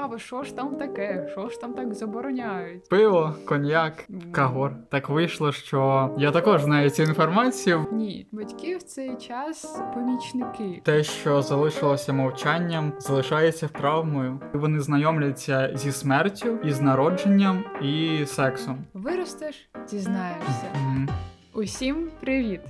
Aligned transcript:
цікаво, 0.00 0.18
що 0.18 0.42
ж 0.42 0.56
там 0.56 0.76
таке, 0.76 1.28
що 1.32 1.48
ж 1.48 1.60
там 1.60 1.74
так 1.74 1.94
забороняють. 1.94 2.88
Пиво, 2.88 3.34
коньяк, 3.44 4.06
кагор. 4.32 4.72
Так 4.90 5.08
вийшло, 5.08 5.52
що 5.52 6.10
я 6.18 6.30
також 6.30 6.62
знаю 6.62 6.90
цю 6.90 7.02
інформацію. 7.02 7.86
Ні, 7.92 8.26
батьки 8.32 8.76
в 8.76 8.82
цей 8.82 9.16
час 9.16 9.82
помічники. 9.94 10.80
Те, 10.84 11.04
що 11.04 11.42
залишилося 11.42 12.12
мовчанням, 12.12 12.92
залишається 12.98 13.68
травмою. 13.68 14.40
Вони 14.52 14.80
знайомляться 14.80 15.70
зі 15.74 15.92
смертю, 15.92 16.58
із 16.64 16.80
народженням 16.80 17.64
і 17.82 18.26
сексом. 18.26 18.78
Виростеш, 18.94 19.70
дізнаєшся. 19.90 20.66
Мгм. 20.74 21.08
Усім 21.52 22.10
привіт! 22.20 22.60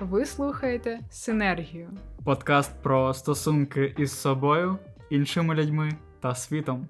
Ви 0.00 0.24
слухаєте 0.24 1.00
Синергію. 1.10 1.90
Подкаст 2.24 2.82
про 2.82 3.14
стосунки 3.14 3.94
із 3.98 4.20
собою, 4.20 4.78
іншими 5.10 5.54
людьми 5.54 5.90
та 6.20 6.34
світом. 6.34 6.88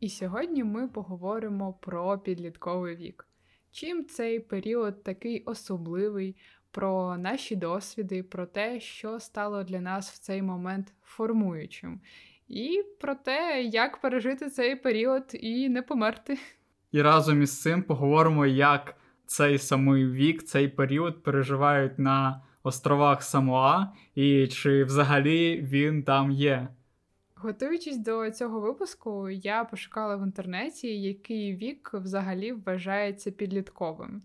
І 0.00 0.08
сьогодні 0.08 0.64
ми 0.64 0.88
поговоримо 0.88 1.72
про 1.72 2.18
підлітковий 2.18 2.96
вік. 2.96 3.26
Чим 3.70 4.04
цей 4.04 4.40
період 4.40 5.02
такий 5.02 5.42
особливий, 5.44 6.36
про 6.70 7.16
наші 7.18 7.56
досвіди, 7.56 8.22
про 8.22 8.46
те, 8.46 8.80
що 8.80 9.20
стало 9.20 9.62
для 9.62 9.80
нас 9.80 10.10
в 10.10 10.18
цей 10.18 10.42
момент 10.42 10.92
формуючим, 11.02 12.00
і 12.48 12.82
про 13.00 13.14
те, 13.14 13.62
як 13.62 14.00
пережити 14.00 14.50
цей 14.50 14.76
період 14.76 15.22
і 15.32 15.68
не 15.68 15.82
померти. 15.82 16.38
І 16.92 17.02
разом 17.02 17.42
із 17.42 17.62
цим 17.62 17.82
поговоримо, 17.82 18.46
як 18.46 18.96
цей 19.26 19.58
самий 19.58 20.06
вік, 20.06 20.42
цей 20.42 20.68
період 20.68 21.22
переживають 21.22 21.98
на 21.98 22.42
островах 22.62 23.22
Самоа, 23.22 23.86
і 24.14 24.46
чи 24.46 24.84
взагалі 24.84 25.60
він 25.60 26.02
там 26.02 26.30
є. 26.30 26.68
Готуючись 27.42 27.98
до 27.98 28.30
цього 28.30 28.60
випуску, 28.60 29.30
я 29.30 29.64
пошукала 29.64 30.16
в 30.16 30.22
інтернеті, 30.22 31.00
який 31.02 31.56
вік 31.56 31.90
взагалі 31.94 32.52
вважається 32.52 33.30
підлітковим. 33.30 34.22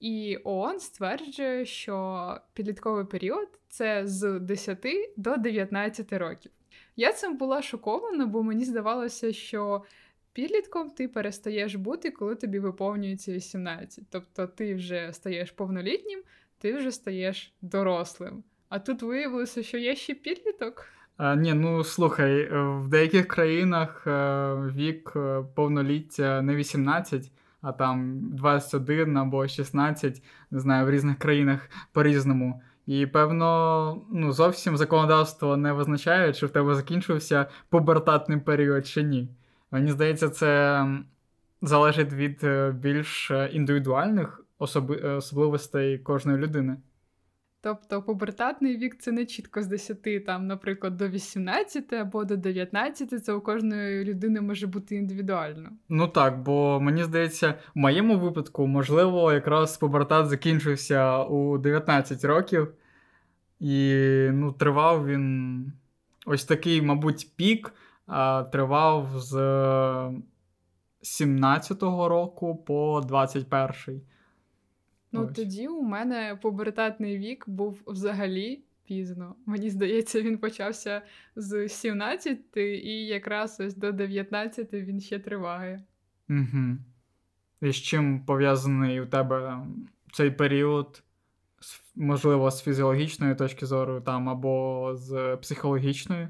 І 0.00 0.38
ООН 0.44 0.80
стверджує, 0.80 1.64
що 1.64 2.36
підлітковий 2.52 3.04
період 3.04 3.48
це 3.68 4.06
з 4.06 4.40
10 4.40 4.86
до 5.16 5.36
19 5.36 6.12
років. 6.12 6.52
Я 6.96 7.12
цим 7.12 7.36
була 7.36 7.62
шокована, 7.62 8.26
бо 8.26 8.42
мені 8.42 8.64
здавалося, 8.64 9.32
що 9.32 9.82
підлітком 10.32 10.90
ти 10.90 11.08
перестаєш 11.08 11.74
бути, 11.74 12.10
коли 12.10 12.34
тобі 12.34 12.58
виповнюється 12.58 13.32
18. 13.32 14.04
Тобто 14.10 14.46
ти 14.46 14.74
вже 14.74 15.12
стаєш 15.12 15.50
повнолітнім, 15.50 16.22
ти 16.58 16.76
вже 16.76 16.90
стаєш 16.90 17.54
дорослим. 17.62 18.44
А 18.68 18.78
тут 18.78 19.02
виявилося, 19.02 19.62
що 19.62 19.78
є 19.78 19.96
ще 19.96 20.14
підліток. 20.14 20.86
Ні, 21.20 21.54
ну 21.54 21.84
слухай, 21.84 22.40
е, 22.40 22.62
в 22.62 22.88
деяких 22.88 23.28
країнах 23.28 24.06
е, 24.06 24.54
вік 24.54 25.12
е, 25.16 25.44
повноліття 25.54 26.42
не 26.42 26.54
18, 26.54 27.30
а 27.62 27.72
там 27.72 28.20
21 28.32 29.16
або 29.16 29.48
16, 29.48 30.22
не 30.50 30.60
знаю, 30.60 30.86
в 30.86 30.90
різних 30.90 31.18
країнах 31.18 31.70
по-різному. 31.92 32.62
І 32.86 33.06
певно, 33.06 34.02
ну 34.12 34.32
зовсім 34.32 34.76
законодавство 34.76 35.56
не 35.56 35.72
визначає, 35.72 36.32
чи 36.32 36.46
в 36.46 36.50
тебе 36.50 36.74
закінчився 36.74 37.46
пубертатний 37.68 38.40
період 38.40 38.86
чи 38.86 39.02
ні. 39.02 39.28
Мені 39.70 39.90
здається, 39.90 40.28
це 40.28 40.84
залежить 41.62 42.12
від 42.12 42.46
більш 42.74 43.32
індивідуальних 43.52 44.44
особи- 44.58 45.16
особливостей 45.16 45.98
кожної 45.98 46.38
людини. 46.38 46.76
Тобто 47.62 48.02
пубертатний 48.02 48.76
вік 48.76 48.96
це 48.98 49.12
не 49.12 49.26
чітко 49.26 49.62
з 49.62 49.66
10, 49.66 50.24
там, 50.26 50.46
наприклад, 50.46 50.96
до 50.96 51.08
18 51.08 51.92
або 51.92 52.24
до 52.24 52.36
19, 52.36 53.24
це 53.24 53.32
у 53.32 53.40
кожної 53.40 54.04
людини 54.04 54.40
може 54.40 54.66
бути 54.66 54.96
індивідуально. 54.96 55.70
Ну 55.88 56.08
так, 56.08 56.42
бо 56.42 56.80
мені 56.80 57.04
здається, 57.04 57.54
в 57.74 57.78
моєму 57.78 58.18
випадку, 58.18 58.66
можливо, 58.66 59.32
якраз 59.32 59.76
пубертат 59.76 60.28
закінчився 60.28 61.22
у 61.22 61.58
19 61.58 62.24
років, 62.24 62.74
і 63.60 63.94
ну, 64.32 64.52
тривав 64.52 65.06
він 65.06 65.72
ось 66.26 66.44
такий, 66.44 66.82
мабуть, 66.82 67.30
пік, 67.36 67.74
а, 68.06 68.42
тривав 68.42 69.08
з 69.14 69.34
17-го 71.02 72.08
року 72.08 72.56
по 72.56 73.00
21-й. 73.00 74.02
Ну 75.12 75.24
Ось. 75.24 75.36
тоді 75.36 75.68
у 75.68 75.82
мене 75.82 76.38
пубертатний 76.42 77.18
вік 77.18 77.48
був 77.48 77.82
взагалі 77.86 78.62
пізно. 78.84 79.34
Мені 79.46 79.70
здається, 79.70 80.22
він 80.22 80.38
почався 80.38 81.02
з 81.36 81.68
17 81.68 82.56
і 82.56 83.06
якраз 83.06 83.60
ось 83.60 83.76
до 83.76 83.92
19 83.92 84.72
він 84.72 85.00
ще 85.00 85.18
триває. 85.18 85.82
Угу. 86.28 86.76
І 87.62 87.72
з 87.72 87.76
чим 87.76 88.24
пов'язаний 88.24 89.00
у 89.00 89.06
тебе 89.06 89.66
цей 90.12 90.30
період, 90.30 91.02
можливо, 91.94 92.50
з 92.50 92.62
фізіологічної 92.62 93.34
точки 93.34 93.66
зору, 93.66 94.00
там, 94.00 94.28
або 94.28 94.90
з 94.94 95.36
психологічної? 95.36 96.28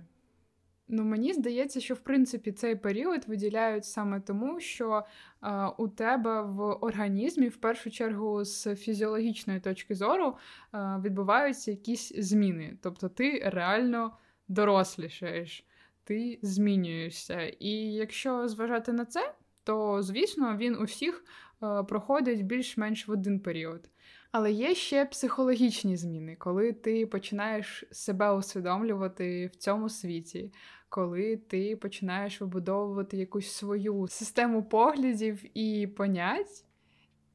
Ну, 0.92 1.04
мені 1.04 1.32
здається, 1.32 1.80
що 1.80 1.94
в 1.94 1.98
принципі 1.98 2.52
цей 2.52 2.76
період 2.76 3.24
виділяють 3.28 3.84
саме 3.84 4.20
тому, 4.20 4.60
що 4.60 5.02
е, 5.42 5.66
у 5.78 5.88
тебе 5.88 6.42
в 6.42 6.60
організмі, 6.60 7.48
в 7.48 7.56
першу 7.56 7.90
чергу, 7.90 8.44
з 8.44 8.76
фізіологічної 8.76 9.60
точки 9.60 9.94
зору, 9.94 10.36
е, 10.74 11.00
відбуваються 11.04 11.70
якісь 11.70 12.12
зміни. 12.18 12.78
Тобто 12.82 13.08
ти 13.08 13.42
реально 13.46 14.16
дорослішаєш, 14.48 15.66
ти 16.04 16.38
змінюєшся. 16.42 17.42
І 17.42 17.70
якщо 17.72 18.48
зважати 18.48 18.92
на 18.92 19.04
це, 19.04 19.34
то 19.64 20.02
звісно 20.02 20.56
він 20.56 20.76
у 20.76 20.84
всіх 20.84 21.24
е, 21.62 21.82
проходить 21.82 22.46
більш-менш 22.46 23.08
в 23.08 23.10
один 23.10 23.40
період. 23.40 23.90
Але 24.32 24.52
є 24.52 24.74
ще 24.74 25.04
психологічні 25.04 25.96
зміни, 25.96 26.36
коли 26.38 26.72
ти 26.72 27.06
починаєш 27.06 27.84
себе 27.90 28.32
усвідомлювати 28.32 29.46
в 29.46 29.56
цьому 29.56 29.88
світі, 29.88 30.52
коли 30.90 31.36
ти 31.36 31.76
починаєш 31.76 32.40
вибудовувати 32.40 33.16
якусь 33.16 33.52
свою 33.52 34.08
систему 34.08 34.62
поглядів 34.62 35.58
і 35.58 35.86
понять. 35.86 36.64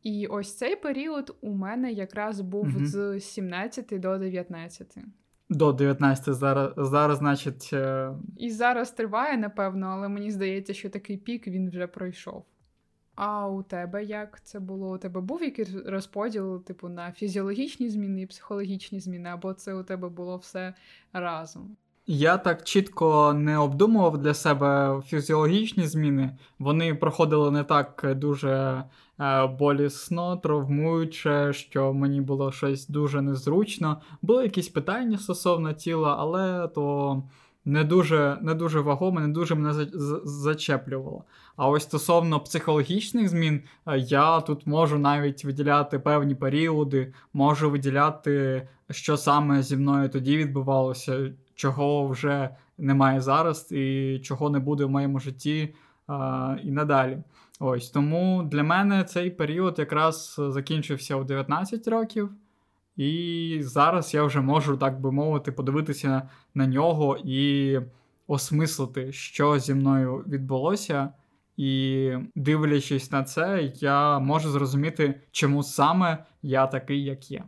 І 0.03 0.27
ось 0.27 0.57
цей 0.57 0.75
період 0.75 1.37
у 1.41 1.53
мене 1.53 1.91
якраз 1.91 2.41
був 2.41 2.67
Мгм. 2.67 2.85
з 2.85 3.19
17 3.19 3.99
до 3.99 4.17
19. 4.17 4.97
До 5.49 5.73
19 5.73 6.33
зараз, 6.33 6.73
зараз 6.77 7.17
значить, 7.17 7.69
е, 7.73 8.11
І 8.37 8.49
зараз 8.49 8.91
триває, 8.91 9.37
напевно, 9.37 9.87
але 9.87 10.09
мені 10.09 10.31
здається, 10.31 10.73
що 10.73 10.89
такий 10.89 11.17
пік 11.17 11.47
він 11.47 11.69
вже 11.69 11.87
пройшов. 11.87 12.45
А 13.15 13.47
у 13.47 13.63
тебе 13.63 14.03
як 14.03 14.41
це 14.43 14.59
було? 14.59 14.91
У 14.91 14.97
тебе 14.97 15.21
був 15.21 15.43
якийсь 15.43 15.75
розподіл, 15.85 16.63
типу, 16.63 16.89
на 16.89 17.11
фізіологічні 17.11 17.89
зміни 17.89 18.27
психологічні 18.27 18.99
зміни, 18.99 19.29
або 19.29 19.53
це 19.53 19.73
у 19.73 19.83
тебе 19.83 20.09
було 20.09 20.37
все 20.37 20.73
разом? 21.13 21.77
Я 22.07 22.37
так 22.37 22.63
чітко 22.63 23.33
не 23.33 23.57
обдумував 23.57 24.17
для 24.17 24.33
себе 24.33 25.01
фізіологічні 25.07 25.87
зміни. 25.87 26.37
Вони 26.59 26.95
проходили 26.95 27.51
не 27.51 27.63
так 27.63 28.05
дуже 28.15 28.83
е, 29.19 29.47
болісно, 29.47 30.37
травмуюче, 30.37 31.53
що 31.53 31.93
мені 31.93 32.21
було 32.21 32.51
щось 32.51 32.87
дуже 32.87 33.21
незручно. 33.21 34.01
Були 34.21 34.43
якісь 34.43 34.69
питання 34.69 35.17
стосовно 35.17 35.73
тіла, 35.73 36.15
але 36.19 36.67
то 36.67 37.23
не 37.65 37.83
дуже, 37.83 38.37
не 38.41 38.53
дуже 38.53 38.79
вагоме, 38.79 39.21
не 39.21 39.27
дуже 39.33 39.55
мене 39.55 39.73
за- 39.73 39.85
за- 39.93 40.21
зачеплювало. 40.23 41.23
А 41.55 41.69
ось 41.69 41.83
стосовно 41.83 42.39
психологічних 42.39 43.29
змін, 43.29 43.61
е, 43.87 43.97
я 43.99 44.41
тут 44.41 44.67
можу 44.67 44.97
навіть 44.99 45.45
виділяти 45.45 45.99
певні 45.99 46.35
періоди, 46.35 47.13
можу 47.33 47.71
виділяти, 47.71 48.67
що 48.91 49.17
саме 49.17 49.63
зі 49.63 49.77
мною 49.77 50.09
тоді 50.09 50.37
відбувалося, 50.37 51.31
чого 51.55 52.07
вже 52.07 52.49
немає 52.77 53.21
зараз, 53.21 53.71
і 53.71 54.19
чого 54.23 54.49
не 54.49 54.59
буде 54.59 54.85
в 54.85 54.89
моєму 54.89 55.19
житті 55.19 55.75
а, 56.07 56.57
і 56.63 56.71
надалі. 56.71 57.17
Ось 57.59 57.89
тому 57.89 58.43
для 58.43 58.63
мене 58.63 59.03
цей 59.03 59.31
період 59.31 59.79
якраз 59.79 60.35
закінчився 60.39 61.15
у 61.15 61.23
19 61.23 61.87
років, 61.87 62.29
і 62.97 63.57
зараз 63.61 64.13
я 64.13 64.23
вже 64.23 64.41
можу, 64.41 64.77
так 64.77 65.01
би 65.01 65.11
мовити, 65.11 65.51
подивитися 65.51 66.29
на 66.53 66.67
нього 66.67 67.17
і 67.23 67.79
осмислити, 68.27 69.11
що 69.11 69.59
зі 69.59 69.73
мною 69.73 70.23
відбулося. 70.27 71.13
І 71.57 72.11
дивлячись 72.35 73.11
на 73.11 73.23
це, 73.23 73.73
я 73.75 74.19
можу 74.19 74.49
зрозуміти, 74.49 75.21
чому 75.31 75.63
саме 75.63 76.25
я 76.41 76.67
такий, 76.67 77.03
як 77.03 77.31
є. 77.31 77.43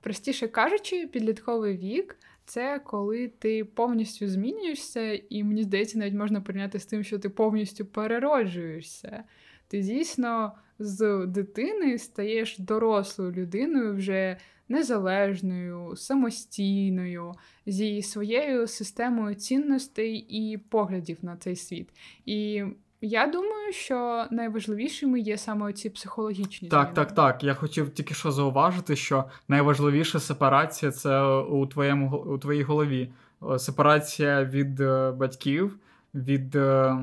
Простіше 0.00 0.48
кажучи, 0.48 1.06
підлітковий 1.06 1.76
вік 1.76 2.17
це 2.48 2.80
коли 2.84 3.28
ти 3.28 3.64
повністю 3.64 4.28
змінюєшся, 4.28 5.20
і 5.28 5.44
мені 5.44 5.62
здається, 5.62 5.98
навіть 5.98 6.14
можна 6.14 6.40
порівняти 6.40 6.78
з 6.78 6.86
тим, 6.86 7.04
що 7.04 7.18
ти 7.18 7.28
повністю 7.28 7.84
перероджуєшся. 7.84 9.24
Ти 9.68 9.80
дійсно 9.80 10.52
з 10.78 11.26
дитини 11.26 11.98
стаєш 11.98 12.58
дорослою 12.58 13.32
людиною 13.32 13.94
вже 13.94 14.36
незалежною, 14.68 15.96
самостійною, 15.96 17.34
зі 17.66 18.02
своєю 18.02 18.66
системою 18.66 19.34
цінностей 19.34 20.16
і 20.16 20.58
поглядів 20.58 21.18
на 21.22 21.36
цей 21.36 21.56
світ. 21.56 21.88
І 22.26 22.64
я 23.00 23.26
думаю, 23.26 23.72
що 23.72 24.26
найважливішими 24.30 25.20
є 25.20 25.38
саме 25.38 25.72
ці 25.72 25.90
психологічні 25.90 26.68
так, 26.68 26.86
зміни. 26.86 26.94
так, 26.94 27.14
так. 27.14 27.44
Я 27.44 27.54
хотів 27.54 27.90
тільки 27.90 28.14
що 28.14 28.32
зауважити, 28.32 28.96
що 28.96 29.24
найважливіша 29.48 30.20
сепарація 30.20 30.92
це 30.92 31.22
у 31.26 31.66
твоєму 31.66 32.16
у 32.16 32.38
твоїй 32.38 32.62
голові. 32.62 33.12
Сепарація 33.58 34.44
від 34.44 34.80
е, 34.80 35.10
батьків, 35.10 35.78
від 36.14 36.56
е, 36.56 36.96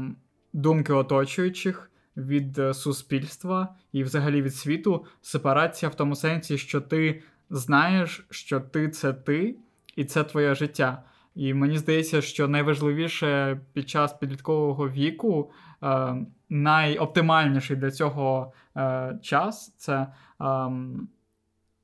думки 0.54 0.94
оточуючих, 0.94 1.92
від 2.18 2.60
е, 2.60 2.74
суспільства 2.74 3.76
і, 3.92 4.04
взагалі, 4.04 4.42
від 4.42 4.56
світу. 4.56 5.06
Сепарація 5.22 5.90
в 5.90 5.96
тому 5.96 6.16
сенсі, 6.16 6.58
що 6.58 6.82
ти 6.82 7.22
знаєш, 7.50 8.26
що 8.30 8.60
ти 8.60 8.90
це 8.90 9.14
ти, 9.14 9.56
і 9.96 10.06
це 10.06 10.24
твоє 10.24 10.56
життя. 10.56 11.04
І 11.36 11.54
мені 11.54 11.78
здається, 11.78 12.22
що 12.22 12.48
найважливіше 12.48 13.62
під 13.74 13.90
час 13.90 14.14
підліткового 14.14 14.90
віку, 14.90 15.52
е, 15.84 16.16
найоптимальніший 16.50 17.78
для 17.78 17.92
цього 17.92 18.54
е, 18.78 19.20
час 19.22 19.74
це 19.78 20.08
е, 20.42 20.72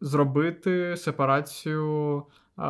зробити 0.02 0.98
сепарацію 0.98 2.24
е, 2.60 2.64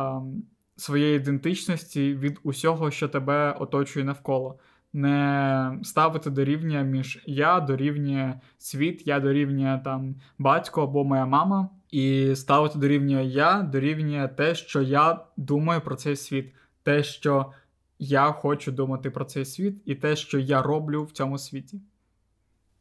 своєї 0.76 1.16
ідентичності 1.16 2.14
від 2.14 2.38
усього, 2.42 2.90
що 2.90 3.08
тебе 3.08 3.52
оточує 3.52 4.04
навколо. 4.04 4.58
Не 4.94 5.78
ставити 5.82 6.30
до 6.30 6.44
рівня 6.44 6.82
між 6.82 7.22
я 7.26 7.60
дорівнює 7.60 8.40
світ, 8.58 9.06
я 9.06 9.20
дорівнює 9.20 9.80
там 9.84 10.14
батько 10.38 10.82
або 10.82 11.04
моя 11.04 11.26
мама, 11.26 11.68
і 11.90 12.36
ставити 12.36 12.78
дорівнює 12.78 13.24
я 13.24 13.62
дорівнює 13.62 14.28
те, 14.28 14.54
що 14.54 14.82
я 14.82 15.20
думаю 15.36 15.80
про 15.80 15.96
цей 15.96 16.16
світ 16.16 16.54
те, 16.82 17.02
що 17.02 17.52
я 17.98 18.32
хочу 18.32 18.72
думати 18.72 19.10
про 19.10 19.24
цей 19.24 19.44
світ, 19.44 19.74
і 19.84 19.94
те, 19.94 20.16
що 20.16 20.38
я 20.38 20.62
роблю 20.62 21.04
в 21.04 21.12
цьому 21.12 21.38
світі. 21.38 21.80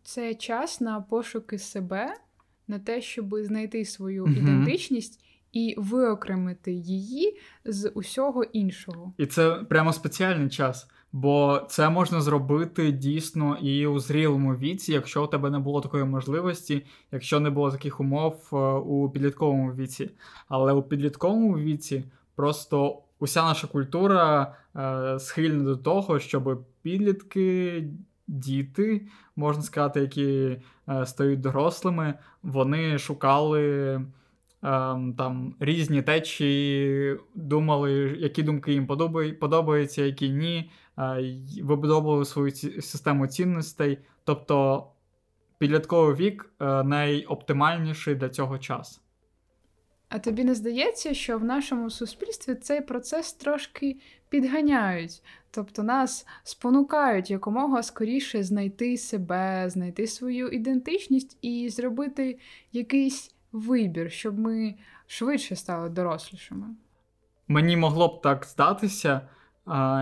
Це 0.03 0.35
час 0.35 0.81
на 0.81 1.01
пошуки 1.01 1.59
себе, 1.59 2.13
на 2.67 2.79
те, 2.79 3.01
щоб 3.01 3.35
знайти 3.39 3.85
свою 3.85 4.23
угу. 4.23 4.33
ідентичність 4.33 5.23
і 5.51 5.75
виокремити 5.77 6.71
її 6.73 7.37
з 7.65 7.89
усього 7.89 8.43
іншого. 8.43 9.13
І 9.17 9.25
це 9.25 9.51
прямо 9.51 9.93
спеціальний 9.93 10.49
час. 10.49 10.87
Бо 11.13 11.61
це 11.69 11.89
можна 11.89 12.21
зробити 12.21 12.91
дійсно 12.91 13.57
і 13.61 13.87
у 13.87 13.99
зрілому 13.99 14.55
віці, 14.55 14.93
якщо 14.93 15.23
у 15.23 15.27
тебе 15.27 15.49
не 15.49 15.59
було 15.59 15.81
такої 15.81 16.03
можливості, 16.03 16.85
якщо 17.11 17.39
не 17.39 17.49
було 17.49 17.71
таких 17.71 17.99
умов 17.99 18.49
е, 18.53 18.55
у 18.73 19.09
підлітковому 19.09 19.73
віці. 19.73 20.09
Але 20.47 20.73
у 20.73 20.83
підлітковому 20.83 21.57
віці 21.57 22.03
просто 22.35 23.01
уся 23.21 23.43
наша 23.43 23.67
культура 23.67 24.55
е, 24.75 25.19
схильна 25.19 25.63
до 25.63 25.77
того, 25.77 26.19
щоб 26.19 26.65
підлітки, 26.81 27.83
діти, 28.27 29.07
можна 29.35 29.63
сказати, 29.63 30.01
які 30.01 30.57
е, 30.89 31.05
стають 31.05 31.41
дорослими, 31.41 32.13
вони 32.43 32.99
шукали. 32.99 34.01
Ем, 34.63 35.13
там 35.17 35.55
різні 35.59 36.01
течії, 36.01 37.17
думали, 37.35 37.91
які 38.19 38.43
думки 38.43 38.73
їм 38.73 38.87
подобаються, 39.39 40.01
які 40.01 40.29
ні, 40.29 40.71
е, 40.99 41.35
вибудовували 41.63 42.25
свою 42.25 42.51
систему 42.81 43.27
цінностей. 43.27 43.97
Тобто 44.23 44.87
підлітковий 45.57 46.15
вік 46.15 46.53
найоптимальніший 46.83 48.15
для 48.15 48.29
цього 48.29 48.57
часу. 48.57 49.01
А 50.11 50.19
тобі 50.19 50.43
не 50.43 50.55
здається, 50.55 51.13
що 51.13 51.37
в 51.37 51.43
нашому 51.43 51.89
суспільстві 51.89 52.55
цей 52.55 52.81
процес 52.81 53.33
трошки 53.33 53.97
підганяють, 54.29 55.23
тобто 55.51 55.83
нас 55.83 56.27
спонукають 56.43 57.31
якомога 57.31 57.83
скоріше 57.83 58.43
знайти 58.43 58.97
себе, 58.97 59.69
знайти 59.69 60.07
свою 60.07 60.47
ідентичність 60.47 61.37
і 61.41 61.69
зробити 61.69 62.39
якийсь 62.71 63.35
вибір, 63.51 64.11
щоб 64.11 64.39
ми 64.39 64.75
швидше 65.07 65.55
стали 65.55 65.89
дорослішими? 65.89 66.65
Мені 67.47 67.77
могло 67.77 68.07
б 68.07 68.21
так 68.21 68.45
здатися, 68.45 69.21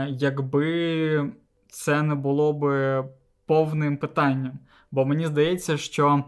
якби 0.09 1.31
це 1.67 2.01
не 2.01 2.15
було 2.15 2.53
б 2.53 3.03
повним 3.45 3.97
питанням. 3.97 4.59
Бо 4.91 5.05
мені 5.05 5.25
здається, 5.25 5.77
що 5.77 6.23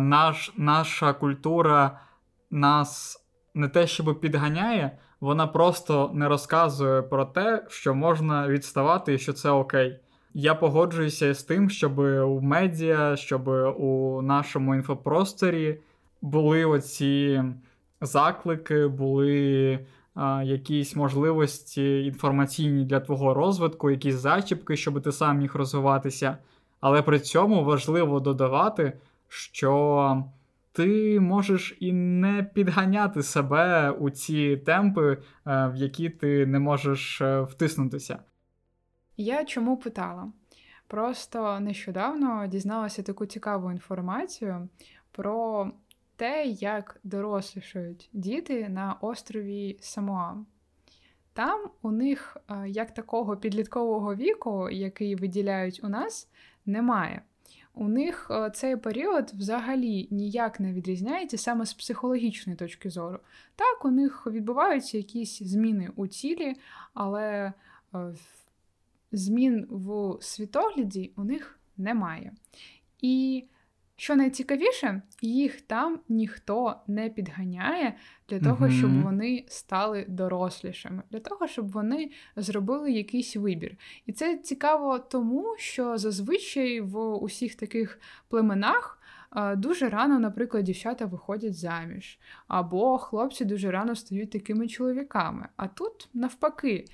наш, 0.00 0.52
наша 0.56 1.12
культура 1.12 2.00
нас 2.54 3.20
не 3.54 3.68
те, 3.68 3.86
щоб 3.86 4.20
підганяє, 4.20 4.98
вона 5.20 5.46
просто 5.46 6.10
не 6.14 6.28
розказує 6.28 7.02
про 7.02 7.24
те, 7.24 7.64
що 7.68 7.94
можна 7.94 8.48
відставати 8.48 9.14
і 9.14 9.18
що 9.18 9.32
це 9.32 9.50
окей. 9.50 10.00
Я 10.34 10.54
погоджуюся 10.54 11.34
з 11.34 11.42
тим, 11.42 11.70
щоб 11.70 11.98
у 11.98 12.40
медіа, 12.40 13.16
щоб 13.16 13.48
у 13.78 14.22
нашому 14.22 14.74
інфопросторі 14.74 15.80
були 16.22 16.64
оці 16.64 17.42
заклики, 18.00 18.86
були 18.86 19.78
а, 20.14 20.42
якісь 20.42 20.96
можливості 20.96 22.04
інформаційні 22.04 22.84
для 22.84 23.00
твого 23.00 23.34
розвитку, 23.34 23.90
якісь 23.90 24.14
зачіпки, 24.14 24.76
щоб 24.76 25.02
ти 25.02 25.12
сам 25.12 25.38
міг 25.38 25.56
розвиватися. 25.56 26.38
Але 26.80 27.02
при 27.02 27.20
цьому 27.20 27.64
важливо 27.64 28.20
додавати, 28.20 28.92
що 29.28 30.24
ти 30.74 31.20
можеш 31.20 31.76
і 31.80 31.92
не 31.92 32.42
підганяти 32.54 33.22
себе 33.22 33.90
у 33.90 34.10
ці 34.10 34.56
темпи, 34.56 35.12
е, 35.12 35.18
в 35.46 35.76
які 35.76 36.10
ти 36.10 36.46
не 36.46 36.58
можеш 36.58 37.20
е, 37.20 37.40
втиснутися. 37.40 38.18
Я 39.16 39.44
чому 39.44 39.76
питала? 39.76 40.32
Просто 40.86 41.60
нещодавно 41.60 42.46
дізналася 42.46 43.02
таку 43.02 43.26
цікаву 43.26 43.70
інформацію 43.70 44.68
про 45.12 45.70
те, 46.16 46.44
як 46.46 47.00
дорослішають 47.04 48.10
діти 48.12 48.68
на 48.68 48.92
острові 49.00 49.78
Самоа. 49.80 50.36
Там 51.32 51.70
у 51.82 51.90
них 51.90 52.36
е, 52.50 52.68
як 52.68 52.94
такого 52.94 53.36
підліткового 53.36 54.14
віку, 54.14 54.70
який 54.70 55.14
виділяють 55.14 55.80
у 55.84 55.88
нас, 55.88 56.28
немає 56.66 57.22
у 57.74 57.88
них 57.88 58.26
е, 58.30 58.50
цей 58.50 58.76
період 58.76 59.30
взагалі 59.34 60.08
ніяк 60.10 60.60
не 60.60 60.72
відрізняється 60.72 61.38
саме 61.38 61.66
з 61.66 61.74
психологічної 61.74 62.56
точки 62.56 62.90
зору. 62.90 63.18
Так, 63.56 63.84
у 63.84 63.90
них 63.90 64.26
відбуваються 64.26 64.96
якісь 64.96 65.42
зміни 65.42 65.90
у 65.96 66.06
тілі, 66.06 66.56
але 66.94 67.52
е, 67.94 68.14
змін 69.12 69.66
в 69.70 70.16
світогляді 70.22 71.12
у 71.16 71.24
них 71.24 71.58
немає. 71.76 72.32
І 73.00 73.44
що 73.96 74.16
найцікавіше, 74.16 75.02
їх 75.22 75.60
там 75.60 76.00
ніхто 76.08 76.76
не 76.86 77.10
підганяє 77.10 77.94
для 78.28 78.40
того, 78.40 78.66
mm-hmm. 78.66 78.78
щоб 78.78 79.02
вони 79.02 79.44
стали 79.48 80.06
дорослішими, 80.08 81.02
для 81.10 81.20
того, 81.20 81.46
щоб 81.46 81.72
вони 81.72 82.10
зробили 82.36 82.92
якийсь 82.92 83.36
вибір. 83.36 83.76
І 84.06 84.12
це 84.12 84.36
цікаво 84.36 84.98
тому, 84.98 85.54
що 85.58 85.98
зазвичай 85.98 86.80
в 86.80 87.14
усіх 87.14 87.54
таких 87.54 88.00
племенах. 88.28 89.00
Дуже 89.56 89.88
рано, 89.88 90.18
наприклад, 90.18 90.64
дівчата 90.64 91.06
виходять 91.06 91.54
заміж, 91.54 92.18
або 92.48 92.98
хлопці 92.98 93.44
дуже 93.44 93.70
рано 93.70 93.94
стають 93.94 94.30
такими 94.30 94.68
чоловіками. 94.68 95.48
А 95.56 95.68
тут 95.68 96.08
навпаки, 96.14 96.84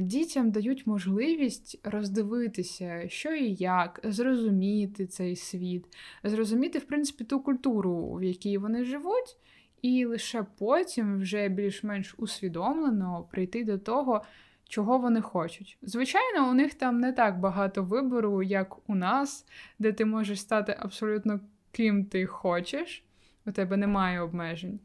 дітям 0.00 0.50
дають 0.50 0.86
можливість 0.86 1.80
роздивитися, 1.84 3.08
що 3.08 3.34
і 3.34 3.54
як, 3.54 4.00
зрозуміти 4.04 5.06
цей 5.06 5.36
світ, 5.36 5.86
зрозуміти, 6.24 6.78
в 6.78 6.84
принципі, 6.84 7.24
ту 7.24 7.40
культуру, 7.40 8.14
в 8.14 8.22
якій 8.22 8.58
вони 8.58 8.84
живуть, 8.84 9.36
і 9.82 10.04
лише 10.04 10.46
потім 10.58 11.18
вже 11.18 11.48
більш-менш 11.48 12.14
усвідомлено 12.18 13.28
прийти 13.30 13.64
до 13.64 13.78
того. 13.78 14.24
Чого 14.68 14.98
вони 14.98 15.20
хочуть. 15.20 15.78
Звичайно, 15.82 16.50
у 16.50 16.54
них 16.54 16.74
там 16.74 17.00
не 17.00 17.12
так 17.12 17.40
багато 17.40 17.82
вибору, 17.82 18.42
як 18.42 18.90
у 18.90 18.94
нас, 18.94 19.46
де 19.78 19.92
ти 19.92 20.04
можеш 20.04 20.40
стати 20.40 20.76
абсолютно 20.78 21.40
ким 21.72 22.04
ти 22.04 22.26
хочеш, 22.26 23.04
у 23.46 23.52
тебе 23.52 23.76
немає 23.76 24.20
обмежень. 24.20 24.80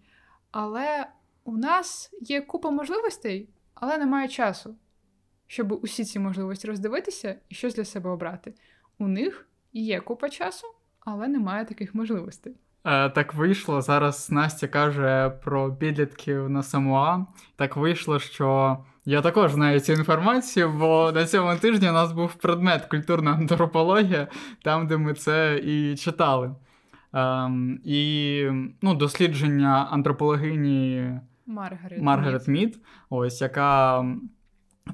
Але 0.51 1.07
у 1.43 1.57
нас 1.57 2.13
є 2.21 2.41
купа 2.41 2.71
можливостей, 2.71 3.49
але 3.81 3.97
немає 3.97 4.27
часу, 4.27 4.75
щоб 5.47 5.71
усі 5.71 6.05
ці 6.05 6.19
можливості 6.19 6.67
роздивитися 6.67 7.35
і 7.49 7.55
щось 7.55 7.75
для 7.75 7.85
себе 7.85 8.09
обрати. 8.09 8.53
У 8.99 9.07
них 9.07 9.47
є 9.73 9.99
купа 9.99 10.29
часу, 10.29 10.67
але 10.99 11.27
немає 11.27 11.65
таких 11.65 11.95
можливостей. 11.95 12.53
Е, 12.83 13.09
так 13.09 13.33
вийшло. 13.33 13.81
Зараз 13.81 14.31
Настя 14.31 14.67
каже 14.67 15.29
про 15.43 15.75
підлітків 15.75 16.49
на 16.49 16.63
Самуа. 16.63 17.25
Так 17.55 17.75
вийшло, 17.75 18.19
що 18.19 18.77
Я 19.05 19.21
також 19.21 19.51
знаю 19.51 19.79
цю 19.79 19.93
інформацію, 19.93 20.71
бо 20.71 21.11
на 21.11 21.25
цьому 21.25 21.55
тижні 21.55 21.89
у 21.89 21.93
нас 21.93 22.11
був 22.11 22.33
предмет 22.33 22.85
культурна 22.85 23.31
антропологія, 23.31 24.27
там, 24.63 24.87
де 24.87 24.97
ми 24.97 25.13
це 25.13 25.61
і 25.63 25.95
читали. 25.97 26.55
Ем, 27.13 27.79
І 27.85 28.45
ну, 28.81 28.95
дослідження 28.95 29.87
антропологині 29.91 31.11
Маргарет, 31.51 32.01
Маргарет 32.01 32.47
Мід, 32.47 32.79
ось 33.09 33.41
яка 33.41 34.05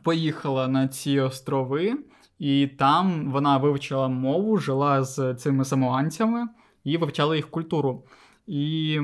поїхала 0.03 0.67
на 0.67 0.87
ці 0.87 1.19
острови, 1.19 1.97
і 2.39 2.67
там 2.67 3.31
вона 3.31 3.57
вивчила 3.57 4.07
мову, 4.07 4.57
жила 4.57 5.03
з 5.03 5.35
цими 5.35 5.65
самоанцями 5.65 6.47
і 6.83 6.97
вивчала 6.97 7.35
їх 7.35 7.49
культуру. 7.49 8.03
І 8.47 8.99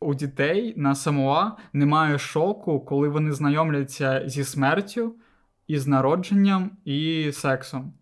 у 0.00 0.14
дітей 0.14 0.74
на 0.76 0.94
Самоа 0.94 1.52
немає 1.72 2.18
шоку, 2.18 2.80
коли 2.80 3.08
вони 3.08 3.32
знайомляться 3.32 4.22
зі 4.28 4.44
смертю, 4.44 5.14
із 5.66 5.86
народженням 5.86 6.70
і 6.84 7.30
сексом. 7.32 7.92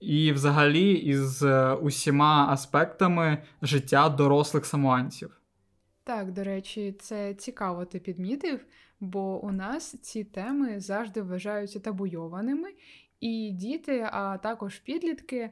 І, 0.00 0.32
взагалі, 0.32 0.92
із 0.92 1.42
е, 1.42 1.72
усіма 1.72 2.46
аспектами 2.50 3.38
життя 3.62 4.08
дорослих 4.08 4.66
самоанців. 4.66 5.40
Так, 6.04 6.32
до 6.32 6.44
речі, 6.44 6.94
це 7.00 7.34
цікаво, 7.34 7.84
ти 7.84 7.98
підмітив, 7.98 8.66
бо 9.00 9.44
у 9.44 9.52
нас 9.52 9.96
ці 10.00 10.24
теми 10.24 10.80
завжди 10.80 11.22
вважаються 11.22 11.80
табуйованими, 11.80 12.68
і 13.20 13.50
діти, 13.50 14.08
а 14.12 14.38
також 14.38 14.78
підлітки 14.78 15.50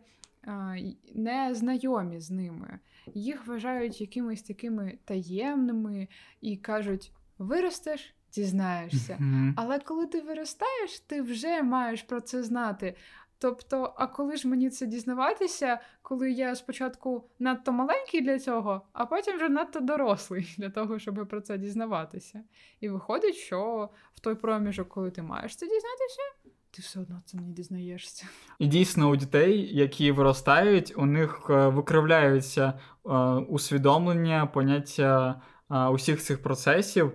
не 1.15 1.55
знайомі 1.55 2.21
з 2.21 2.31
ними. 2.31 2.79
Їх 3.15 3.47
вважають 3.47 4.01
якимись 4.01 4.43
такими 4.43 4.99
таємними 5.05 6.09
і 6.41 6.57
кажуть: 6.57 7.13
виростеш, 7.39 8.15
дізнаєшся. 8.33 9.19
Але 9.57 9.79
коли 9.79 10.07
ти 10.07 10.21
виростаєш, 10.21 11.01
ти 11.01 11.23
вже 11.23 11.63
маєш 11.63 12.03
про 12.03 12.21
це 12.21 12.43
знати. 12.43 12.95
Тобто, 13.43 13.93
а 13.97 14.07
коли 14.07 14.37
ж 14.37 14.49
мені 14.49 14.71
це 14.71 14.87
дізнаватися, 14.87 15.81
коли 16.03 16.33
я 16.33 16.55
спочатку 16.55 17.25
надто 17.39 17.73
маленький 17.73 18.21
для 18.21 18.39
цього, 18.39 18.83
а 18.93 19.07
потім 19.07 19.37
вже 19.37 19.49
надто 19.49 19.81
дорослий 19.81 20.55
для 20.59 20.71
того, 20.71 20.99
щоб 20.99 21.29
про 21.29 21.41
це 21.41 21.59
дізнаватися. 21.59 22.43
І 22.81 22.89
виходить, 22.89 23.35
що 23.35 23.89
в 24.15 24.21
той 24.21 24.35
проміжок, 24.35 24.89
коли 24.89 25.11
ти 25.11 25.23
маєш 25.23 25.57
це 25.57 25.67
дізнатися, 25.67 26.23
ти 26.71 26.83
все 26.83 27.01
одно 27.01 27.23
це 27.25 27.37
не 27.37 27.53
дізнаєшся. 27.53 28.27
І 28.59 28.67
дійсно 28.67 29.09
у 29.09 29.17
дітей, 29.17 29.77
які 29.77 30.13
виростають, 30.13 30.93
у 30.97 31.07
них 31.07 31.47
е, 31.51 31.69
викривляються 31.69 32.73
е, 33.07 33.11
усвідомлення, 33.49 34.47
поняття 34.47 35.41
е, 35.71 35.87
усіх 35.87 36.23
цих 36.23 36.43
процесів. 36.43 37.13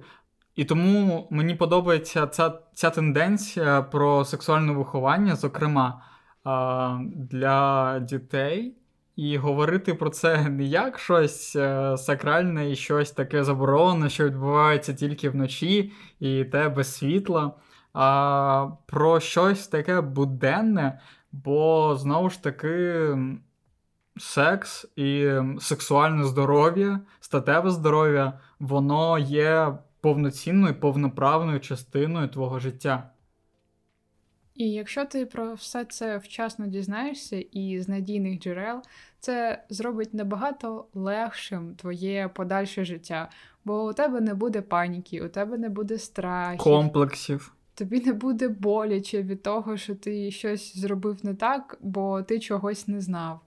І 0.56 0.66
тому 0.66 1.28
мені 1.32 1.56
подобається 1.56 2.28
ця 2.28 2.60
ця 2.74 2.90
тенденція 2.90 3.82
про 3.82 4.26
сексуальне 4.26 4.72
виховання, 4.72 5.36
зокрема 5.36 6.04
для 7.16 8.00
дітей, 8.00 8.76
і 9.16 9.38
говорити 9.38 9.94
про 9.94 10.10
це 10.10 10.50
не 10.50 10.64
як 10.64 11.00
щось 11.00 11.52
сакральне 11.98 12.72
і 12.72 12.76
щось 12.76 13.12
таке 13.12 13.44
заборонене, 13.44 14.10
що 14.10 14.26
відбувається 14.26 14.94
тільки 14.94 15.30
вночі, 15.30 15.92
і 16.20 16.44
те 16.46 16.70
без 16.70 16.96
світла 16.96 17.52
а, 17.94 18.68
про 18.86 19.20
щось 19.20 19.68
таке 19.68 20.02
буденне, 20.02 21.00
бо 21.32 21.96
знову 21.96 22.30
ж 22.30 22.44
таки. 22.44 23.08
Секс 24.20 24.86
і 24.96 25.32
сексуальне 25.60 26.24
здоров'я, 26.24 27.00
статеве 27.20 27.72
здоров'я, 27.72 28.40
воно 28.60 29.20
є 29.20 29.78
повноцінною, 30.02 30.80
повноправною 30.80 31.60
частиною 31.60 32.28
твого 32.28 32.60
життя. 32.60 33.10
І 34.58 34.72
якщо 34.72 35.06
ти 35.06 35.26
про 35.26 35.54
все 35.54 35.86
це 35.86 36.18
вчасно 36.18 36.68
дізнаєшся 36.68 37.44
і 37.52 37.80
з 37.82 37.88
надійних 37.88 38.40
джерел, 38.40 38.82
це 39.20 39.64
зробить 39.70 40.14
набагато 40.14 40.86
легшим 40.94 41.76
твоє 41.76 42.30
подальше 42.34 42.86
життя, 42.86 43.30
бо 43.66 43.86
у 43.86 43.94
тебе 43.94 44.22
не 44.22 44.34
буде 44.34 44.62
паніки, 44.62 45.22
у 45.22 45.30
тебе 45.30 45.58
не 45.58 45.70
буде 45.70 45.98
страхів. 45.98 46.64
комплексів 46.64 47.54
тобі 47.78 48.00
не 48.00 48.14
буде 48.14 48.48
боляче 48.48 49.24
від 49.24 49.44
того, 49.44 49.78
що 49.78 49.96
ти 49.96 50.32
щось 50.32 50.78
зробив 50.78 51.18
не 51.24 51.34
так, 51.34 51.78
бо 51.82 52.22
ти 52.22 52.40
чогось 52.40 52.88
не 52.88 53.02
знав. 53.02 53.40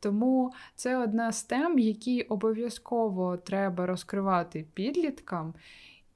Тому 0.00 0.52
це 0.74 0.96
одна 0.96 1.32
з 1.32 1.42
тем, 1.42 1.78
які 1.78 2.22
обов'язково 2.22 3.36
треба 3.36 3.86
розкривати 3.86 4.64
підліткам, 4.74 5.54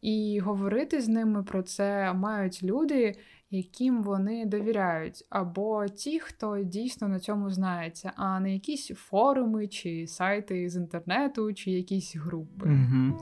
і 0.02 0.40
говорити 0.40 1.00
з 1.00 1.08
ними 1.08 1.42
про 1.42 1.62
це 1.62 2.12
мають 2.12 2.62
люди, 2.62 3.16
яким 3.50 4.02
вони 4.02 4.46
довіряють, 4.46 5.26
або 5.30 5.86
ті, 5.86 6.20
хто 6.20 6.58
дійсно 6.58 7.08
на 7.08 7.20
цьому 7.20 7.50
знається, 7.50 8.12
а 8.16 8.40
не 8.40 8.52
якісь 8.52 8.88
форуми 8.88 9.68
чи 9.68 10.06
сайти 10.06 10.68
з 10.68 10.76
інтернету, 10.76 11.52
чи 11.52 11.70
якісь 11.70 12.16
групи. 12.16 12.66
Угу. 12.66 13.18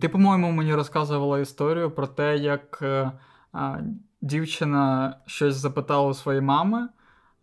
Ти, 0.00 0.08
по-моєму, 0.08 0.52
мені 0.52 0.74
розказувала 0.74 1.38
історію 1.38 1.90
про 1.90 2.06
те, 2.06 2.36
як 2.36 2.78
е, 2.82 3.12
дівчина 4.20 5.14
щось 5.26 5.54
запитала 5.54 6.08
у 6.08 6.14
своєї 6.14 6.42
мами 6.44 6.88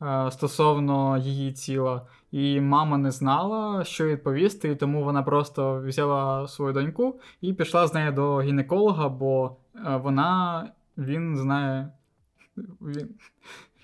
е, 0.01 0.32
стосовно 0.32 1.17
її 1.17 1.51
тіла, 1.51 2.08
і 2.33 2.61
мама 2.61 2.97
не 2.97 3.11
знала, 3.11 3.83
що 3.83 4.07
відповісти, 4.07 4.69
і 4.69 4.75
тому 4.75 5.03
вона 5.03 5.23
просто 5.23 5.81
взяла 5.81 6.47
свою 6.47 6.73
доньку 6.73 7.19
і 7.41 7.53
пішла 7.53 7.87
з 7.87 7.93
нею 7.93 8.11
до 8.11 8.41
гінеколога, 8.41 9.09
бо 9.09 9.55
е, 9.75 9.97
вона 9.97 10.69
він 10.97 11.37
знає. 11.37 11.89
Він 12.57 13.09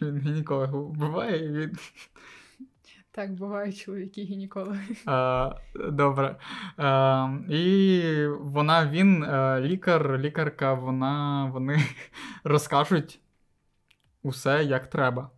він 0.01 0.17
гінеколог 0.17 0.69
буває, 0.71 1.45
і 1.45 1.51
він 1.51 1.77
так, 3.11 3.33
бувають 3.33 3.77
чоловіки 3.77 4.21
гінекологи. 4.21 4.95
А, 5.05 5.55
Добре. 5.91 6.35
А, 6.77 7.29
І 7.49 8.27
вона, 8.39 8.89
він, 8.89 9.23
е, 9.23 9.61
лікар, 9.61 10.17
лікарка, 10.17 10.73
вона, 10.73 11.45
вони 11.53 11.79
розкажуть 12.43 13.19
усе 14.23 14.63
як 14.63 14.87
треба. 14.87 15.29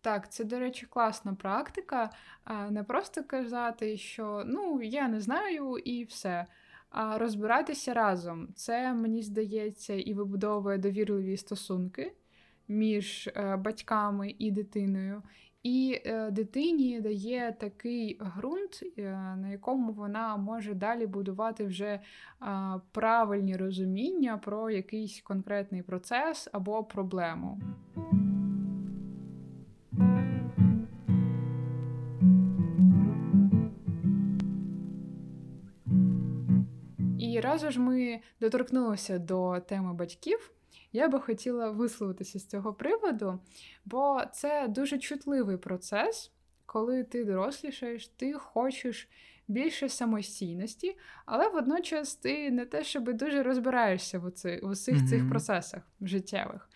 Так, 0.00 0.32
це, 0.32 0.44
до 0.44 0.58
речі, 0.58 0.86
класна 0.86 1.34
практика. 1.34 2.10
Не 2.70 2.82
просто 2.82 3.24
казати, 3.24 3.96
що 3.96 4.42
ну, 4.46 4.82
я 4.82 5.08
не 5.08 5.20
знаю 5.20 5.78
і 5.78 6.04
все. 6.04 6.46
А 6.90 7.18
розбиратися 7.18 7.94
разом. 7.94 8.48
Це, 8.54 8.92
мені 8.92 9.22
здається, 9.22 9.94
і 9.94 10.14
вибудовує 10.14 10.78
довірливі 10.78 11.36
стосунки 11.36 12.12
між 12.68 13.28
е, 13.28 13.56
батьками 13.56 14.34
і 14.38 14.50
дитиною. 14.50 15.22
І 15.62 16.00
е, 16.04 16.30
дитині 16.30 17.00
дає 17.00 17.56
такий 17.60 18.20
ґрунт, 18.36 18.82
е, 18.98 19.02
на 19.36 19.48
якому 19.48 19.92
вона 19.92 20.36
може 20.36 20.74
далі 20.74 21.06
будувати 21.06 21.64
вже 21.64 22.00
правильні 22.92 23.56
розуміння 23.56 24.38
про 24.38 24.70
якийсь 24.70 25.20
конкретний 25.20 25.82
процес 25.82 26.48
або 26.52 26.84
проблему. 26.84 27.60
І 37.38 37.40
разом 37.40 37.70
ж 37.70 37.80
ми 37.80 38.20
доторкнулися 38.40 39.18
до 39.18 39.60
теми 39.60 39.94
батьків. 39.94 40.50
Я 40.92 41.08
би 41.08 41.20
хотіла 41.20 41.70
висловитися 41.70 42.38
з 42.38 42.46
цього 42.46 42.74
приводу, 42.74 43.38
бо 43.84 44.22
це 44.32 44.68
дуже 44.68 44.98
чутливий 44.98 45.56
процес, 45.56 46.32
коли 46.66 47.04
ти 47.04 47.24
дорослішаєш, 47.24 48.08
ти 48.08 48.32
хочеш 48.32 49.08
більше 49.48 49.88
самостійності, 49.88 50.96
але 51.26 51.48
водночас 51.48 52.14
ти 52.14 52.50
не 52.50 52.66
те, 52.66 52.84
щоб 52.84 53.12
дуже 53.12 53.42
розбираєшся 53.42 54.18
в, 54.18 54.24
оці, 54.24 54.60
в 54.62 54.68
усіх 54.68 54.96
mm-hmm. 54.96 55.08
цих 55.08 55.28
процесах 55.28 55.82
життєвих. 56.00 56.70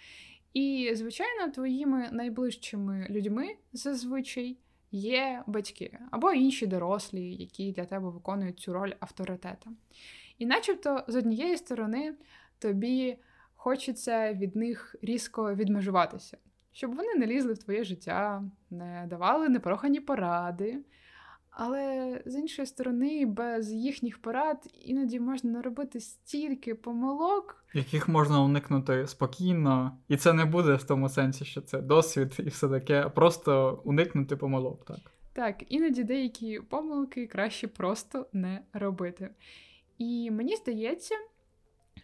І, 0.54 0.90
звичайно, 0.94 1.52
твоїми 1.52 2.08
найближчими 2.12 3.06
людьми 3.10 3.56
зазвичай 3.72 4.58
є 4.92 5.42
батьки 5.46 5.98
або 6.10 6.32
інші 6.32 6.66
дорослі, 6.66 7.34
які 7.34 7.72
для 7.72 7.84
тебе 7.84 8.10
виконують 8.10 8.60
цю 8.60 8.72
роль 8.72 8.92
авторитета. 9.00 9.70
І 10.38 10.46
начебто, 10.46 11.04
з 11.08 11.16
однієї 11.16 11.56
сторони, 11.56 12.14
тобі 12.58 13.18
хочеться 13.54 14.32
від 14.32 14.56
них 14.56 14.96
різко 15.02 15.54
відмежуватися, 15.54 16.38
щоб 16.72 16.94
вони 16.94 17.14
не 17.14 17.26
лізли 17.26 17.52
в 17.52 17.58
твоє 17.58 17.84
життя, 17.84 18.44
не 18.70 19.06
давали 19.10 19.48
непрохані 19.48 20.00
поради. 20.00 20.78
Але 21.54 22.22
з 22.26 22.36
іншої 22.36 22.66
сторони, 22.66 23.26
без 23.26 23.72
їхніх 23.72 24.18
порад 24.22 24.70
іноді 24.84 25.20
можна 25.20 25.50
наробити 25.50 26.00
стільки 26.00 26.74
помилок, 26.74 27.64
яких 27.74 28.08
можна 28.08 28.42
уникнути 28.42 29.06
спокійно, 29.06 29.98
і 30.08 30.16
це 30.16 30.32
не 30.32 30.44
буде 30.44 30.74
в 30.74 30.82
тому 30.84 31.08
сенсі, 31.08 31.44
що 31.44 31.60
це 31.60 31.80
досвід 31.80 32.36
і 32.38 32.48
все 32.48 32.68
таке, 32.68 33.08
просто 33.08 33.82
уникнути 33.84 34.36
помилок, 34.36 34.84
так. 34.84 34.98
Так, 35.32 35.64
іноді 35.68 36.04
деякі 36.04 36.60
помилки 36.60 37.26
краще 37.26 37.68
просто 37.68 38.26
не 38.32 38.60
робити. 38.72 39.30
І 39.98 40.30
мені 40.30 40.56
здається, 40.56 41.14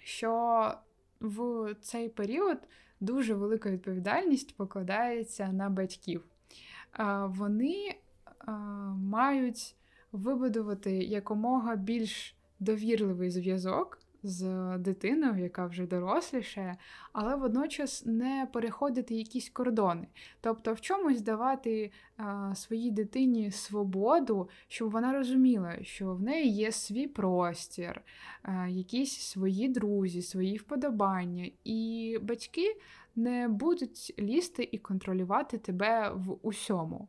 що 0.02 0.72
в 1.20 1.74
цей 1.80 2.08
період 2.08 2.58
дуже 3.00 3.34
велика 3.34 3.70
відповідальність 3.70 4.56
покладається 4.56 5.52
на 5.52 5.70
батьків. 5.70 6.24
Вони 7.24 7.94
мають 8.94 9.76
вибудувати 10.12 10.92
якомога 10.92 11.76
більш 11.76 12.36
довірливий 12.60 13.30
зв'язок 13.30 13.98
з 14.22 14.44
дитиною, 14.78 15.42
яка 15.42 15.66
вже 15.66 15.86
доросліше, 15.86 16.76
але 17.12 17.36
водночас 17.36 18.06
не 18.06 18.48
переходити 18.52 19.14
якісь 19.14 19.48
кордони. 19.48 20.06
Тобто 20.40 20.72
в 20.72 20.80
чомусь 20.80 21.20
давати 21.20 21.92
а, 22.16 22.54
своїй 22.54 22.90
дитині 22.90 23.50
свободу, 23.50 24.48
щоб 24.68 24.90
вона 24.90 25.12
розуміла, 25.12 25.76
що 25.82 26.14
в 26.14 26.22
неї 26.22 26.50
є 26.50 26.72
свій 26.72 27.06
простір, 27.06 28.00
а, 28.42 28.68
якісь 28.68 29.20
свої 29.20 29.68
друзі, 29.68 30.22
свої 30.22 30.56
вподобання, 30.56 31.50
і 31.64 32.18
батьки 32.22 32.76
не 33.16 33.48
будуть 33.48 34.14
лізти 34.18 34.68
і 34.72 34.78
контролювати 34.78 35.58
тебе 35.58 36.12
в 36.14 36.36
усьому. 36.42 37.08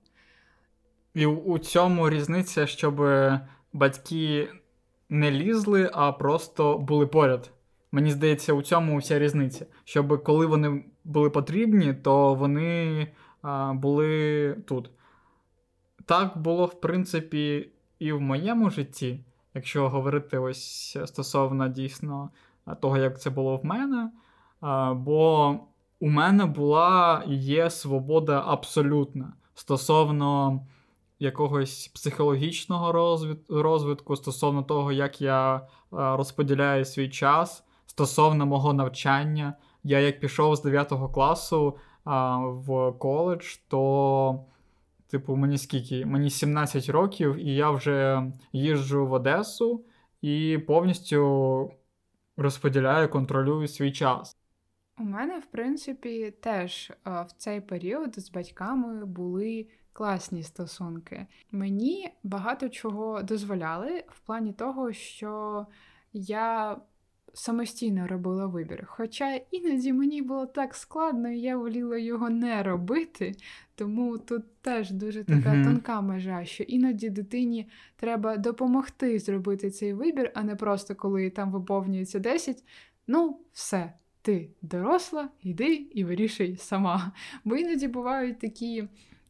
І 1.14 1.26
у 1.26 1.60
цьому 1.60 2.10
різниця, 2.10 2.68
щоб 2.68 3.02
батьки 3.74 4.50
не 5.10 5.32
лізли, 5.32 5.90
а 5.94 6.12
просто 6.12 6.78
були 6.78 7.08
поряд. 7.08 7.52
Мені 7.92 8.12
здається, 8.12 8.54
у 8.54 8.62
цьому 8.62 8.98
вся 8.98 9.20
різниця. 9.20 9.66
Щоб 9.84 10.24
коли 10.24 10.46
вони 10.46 10.86
були 11.04 11.30
потрібні, 11.30 11.94
то 11.94 12.34
вони 12.34 13.08
а, 13.42 13.74
були 13.74 14.54
тут. 14.68 14.90
Так 16.06 16.38
було, 16.38 16.66
в 16.66 16.82
принципі, 16.82 17.70
і 18.00 18.12
в 18.12 18.22
моєму 18.22 18.70
житті, 18.70 19.20
якщо 19.54 19.90
говорити 19.90 20.38
ось 20.38 20.98
стосовно 21.06 21.68
дійсно 21.68 22.30
того, 22.82 22.98
як 22.98 23.22
це 23.22 23.30
було 23.30 23.56
в 23.58 23.66
мене. 23.66 24.12
А, 24.62 24.94
бо 24.94 25.50
у 26.00 26.10
мене 26.10 26.46
була 26.46 27.24
є 27.28 27.70
свобода 27.70 28.44
абсолютна 28.48 29.34
стосовно 29.54 30.60
якогось 31.20 31.88
психологічного 31.88 32.92
розвитку 33.50 34.16
стосовно 34.16 34.64
того, 34.64 34.92
як 34.92 35.22
я 35.22 35.56
е, 35.56 35.62
розподіляю 35.92 36.86
свій 36.86 37.10
час, 37.10 37.64
стосовно 37.86 38.46
мого 38.46 38.74
навчання. 38.74 39.54
Я 39.84 40.00
як 40.00 40.20
пішов 40.20 40.56
з 40.56 40.62
9 40.62 40.94
класу 41.14 41.78
а, 42.04 42.38
в 42.38 42.92
коледж, 42.92 43.56
то, 43.68 44.46
типу, 45.08 45.36
мені 45.36 45.58
скільки? 45.58 46.06
Мені 46.06 46.30
17 46.30 46.90
років, 46.90 47.36
і 47.36 47.56
я 47.56 47.72
вже 47.72 48.24
їжджу 48.54 49.08
в 49.08 49.14
Одесу 49.14 49.86
і 50.22 50.58
повністю 50.68 51.72
розподіляю, 52.38 53.10
контролюю 53.10 53.68
свій 53.68 53.92
час. 53.92 54.38
У 55.00 55.04
мене, 55.04 55.40
в 55.40 55.46
принципі, 55.46 56.34
теж 56.42 56.92
в 57.06 57.28
цей 57.38 57.62
період 57.62 58.20
з 58.20 58.32
батьками 58.32 59.06
були 59.06 59.68
класні 60.00 60.44
стосунки. 60.44 61.26
Мені 61.52 62.10
багато 62.24 62.70
чого 62.70 63.24
дозволяли 63.24 64.04
в 64.08 64.20
плані 64.20 64.54
того, 64.54 64.94
що 64.94 65.66
я 66.14 66.78
самостійно 67.34 68.08
робила 68.08 68.46
вибір. 68.46 68.86
Хоча 68.88 69.36
іноді 69.52 69.94
мені 69.94 70.22
було 70.22 70.46
так 70.46 70.76
складно, 70.76 71.30
і 71.30 71.40
я 71.40 71.58
воліла 71.58 71.98
його 71.98 72.30
не 72.30 72.64
робити. 72.64 73.36
Тому 73.76 74.18
тут 74.18 74.62
теж 74.62 74.92
дуже 74.92 75.24
така 75.24 75.50
uh-huh. 75.50 75.64
тонка 75.64 76.02
межа, 76.02 76.46
що 76.46 76.64
іноді 76.64 77.10
дитині 77.10 77.70
треба 77.96 78.38
допомогти 78.38 79.20
зробити 79.20 79.70
цей 79.70 79.94
вибір, 79.94 80.32
а 80.36 80.44
не 80.44 80.56
просто 80.56 80.96
коли 80.96 81.30
там 81.30 81.52
виповнюється 81.52 82.20
10, 82.20 82.64
ну, 83.08 83.40
все. 83.54 83.94
Ти 84.22 84.50
доросла, 84.62 85.30
йди 85.44 85.74
і 85.74 86.04
вирішуй 86.04 86.58
сама. 86.58 87.12
Бо 87.44 87.56
іноді 87.56 87.88
бувають 87.88 88.40
такі 88.40 88.88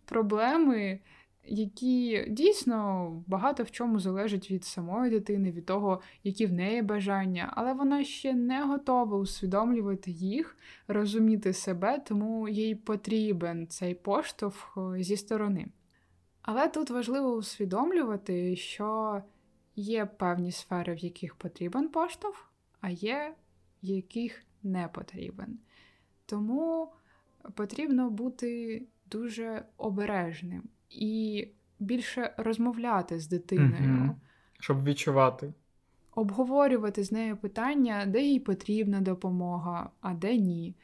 проблеми, 0.09 0.99
які 1.45 2.25
дійсно 2.29 3.09
багато 3.27 3.63
в 3.63 3.71
чому 3.71 3.99
залежать 3.99 4.51
від 4.51 4.65
самої 4.65 5.11
дитини, 5.11 5.51
від 5.51 5.65
того, 5.65 6.01
які 6.23 6.45
в 6.45 6.53
неї 6.53 6.81
бажання, 6.81 7.53
але 7.55 7.73
вона 7.73 8.03
ще 8.03 8.33
не 8.33 8.63
готова 8.63 9.17
усвідомлювати 9.17 10.11
їх, 10.11 10.57
розуміти 10.87 11.53
себе, 11.53 11.99
тому 11.99 12.49
їй 12.49 12.75
потрібен 12.75 13.67
цей 13.67 13.95
поштовх 13.95 14.77
е, 14.77 15.03
зі 15.03 15.17
сторони. 15.17 15.67
Але 16.41 16.67
тут 16.67 16.89
важливо 16.89 17.33
усвідомлювати, 17.33 18.55
що 18.55 19.21
є 19.75 20.05
певні 20.05 20.51
сфери, 20.51 20.93
в 20.93 20.97
яких 20.97 21.35
потрібен 21.35 21.89
поштовх, 21.89 22.51
а 22.81 22.89
є 22.89 23.33
яких 23.81 24.43
не 24.63 24.87
потрібен. 24.87 25.59
Тому 26.25 26.91
потрібно 27.55 28.09
бути 28.09 28.81
дуже 29.11 29.65
обережним 29.77 30.63
і 30.89 31.47
більше 31.79 32.33
розмовляти 32.37 33.19
з 33.19 33.27
дитиною. 33.27 34.03
Угу. 34.05 34.15
Щоб 34.59 34.83
відчувати. 34.83 35.53
Обговорювати 36.15 37.03
з 37.03 37.11
нею 37.11 37.37
питання, 37.37 38.05
де 38.07 38.21
їй 38.21 38.39
потрібна 38.39 39.01
допомога, 39.01 39.89
а 40.01 40.13
де 40.13 40.37
ні. 40.37 40.75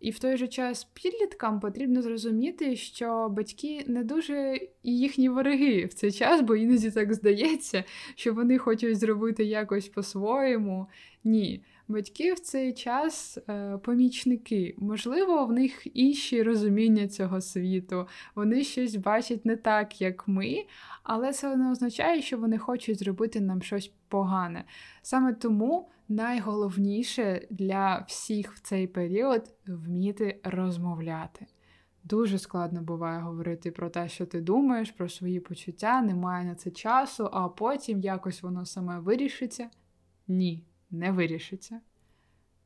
І 0.00 0.10
в 0.10 0.18
той 0.18 0.36
же 0.36 0.48
час 0.48 0.84
підліткам 0.84 1.60
потрібно 1.60 2.02
зрозуміти, 2.02 2.76
що 2.76 3.28
батьки 3.28 3.84
не 3.86 4.04
дуже 4.04 4.60
і 4.82 4.98
їхні 4.98 5.28
вороги 5.28 5.84
в 5.84 5.94
цей 5.94 6.12
час, 6.12 6.40
бо 6.40 6.56
іноді 6.56 6.90
так 6.90 7.14
здається, 7.14 7.84
що 8.14 8.34
вони 8.34 8.58
хочуть 8.58 8.98
зробити 8.98 9.44
якось 9.44 9.88
по-своєму. 9.88 10.86
Ні. 11.24 11.64
Батьки 11.90 12.32
в 12.32 12.40
цей 12.40 12.72
час 12.72 13.38
е, 13.48 13.78
помічники. 13.78 14.74
Можливо, 14.78 15.46
в 15.46 15.52
них 15.52 15.86
інші 15.96 16.42
розуміння 16.42 17.08
цього 17.08 17.40
світу, 17.40 18.06
вони 18.34 18.64
щось 18.64 18.96
бачать 18.96 19.46
не 19.46 19.56
так, 19.56 20.00
як 20.00 20.28
ми, 20.28 20.64
але 21.02 21.32
це 21.32 21.56
не 21.56 21.70
означає, 21.70 22.22
що 22.22 22.38
вони 22.38 22.58
хочуть 22.58 22.98
зробити 22.98 23.40
нам 23.40 23.62
щось 23.62 23.92
погане. 24.08 24.64
Саме 25.02 25.32
тому 25.32 25.88
найголовніше 26.08 27.46
для 27.50 28.04
всіх 28.08 28.54
в 28.54 28.60
цей 28.60 28.86
період 28.86 29.54
вміти 29.66 30.40
розмовляти. 30.44 31.46
Дуже 32.04 32.38
складно 32.38 32.82
буває 32.82 33.20
говорити 33.20 33.70
про 33.70 33.90
те, 33.90 34.08
що 34.08 34.26
ти 34.26 34.40
думаєш, 34.40 34.90
про 34.90 35.08
свої 35.08 35.40
почуття, 35.40 36.02
немає 36.02 36.44
на 36.44 36.54
це 36.54 36.70
часу, 36.70 37.28
а 37.32 37.48
потім 37.48 38.00
якось 38.00 38.42
воно 38.42 38.66
саме 38.66 38.98
вирішиться. 38.98 39.70
Ні 40.28 40.67
не 40.90 41.12
вирішиться. 41.12 41.80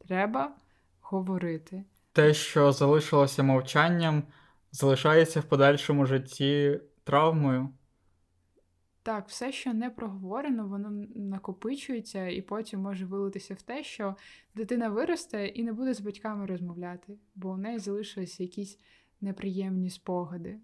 Треба 0.08 0.56
говорити. 1.00 1.84
Те, 2.12 2.34
що 2.34 2.72
залишилося 2.72 3.42
мовчанням, 3.42 4.22
залишається 4.72 5.40
в 5.40 5.44
подальшому 5.44 6.06
житті 6.06 6.80
травмою. 7.04 7.68
Так, 9.02 9.28
все, 9.28 9.52
що 9.52 9.74
не 9.74 9.90
проговорено, 9.90 10.66
воно 10.66 11.06
накопичується 11.14 12.26
і 12.26 12.42
потім 12.42 12.80
може 12.80 13.06
вилитися 13.06 13.54
в 13.54 13.62
те, 13.62 13.84
що 13.84 14.16
дитина 14.54 14.88
виросте 14.88 15.46
і 15.46 15.62
не 15.62 15.72
буде 15.72 15.94
з 15.94 16.00
батьками 16.00 16.46
розмовляти, 16.46 17.18
бо 17.34 17.50
у 17.50 17.56
неї 17.56 17.78
залишилися 17.78 18.42
якісь 18.42 18.78
неприємні 19.20 19.90
спогади. 19.90 20.58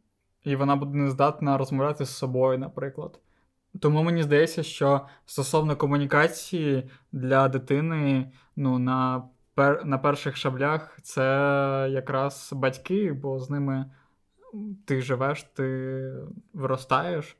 І 0.44 0.56
вона 0.56 0.76
буде 0.76 0.98
не 0.98 1.10
здатна 1.10 1.58
розмовляти 1.58 2.04
з 2.04 2.10
собою, 2.10 2.58
наприклад. 2.58 3.20
Тому 3.80 4.02
мені 4.02 4.22
здається, 4.22 4.62
що 4.62 5.06
стосовно 5.26 5.76
комунікації 5.76 6.90
для 7.12 7.48
дитини, 7.48 8.32
ну, 8.56 8.78
на 8.78 9.28
пер... 9.54 9.84
на 9.84 9.98
перших 9.98 10.36
шаблях 10.36 10.98
це 11.02 11.22
якраз 11.90 12.50
батьки, 12.52 13.12
бо 13.12 13.38
з 13.38 13.50
ними 13.50 13.90
ти 14.84 15.02
живеш, 15.02 15.42
ти 15.42 16.12
виростаєш, 16.52 17.36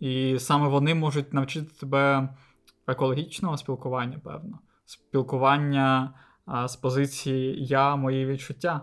і 0.00 0.38
саме 0.38 0.68
вони 0.68 0.94
можуть 0.94 1.32
навчити 1.32 1.70
тебе 1.80 2.28
екологічного 2.86 3.56
спілкування, 3.56 4.18
певно, 4.24 4.58
спілкування 4.84 6.14
а, 6.46 6.68
з 6.68 6.76
позиції 6.76 7.66
я, 7.66 7.96
мої 7.96 8.26
відчуття. 8.26 8.80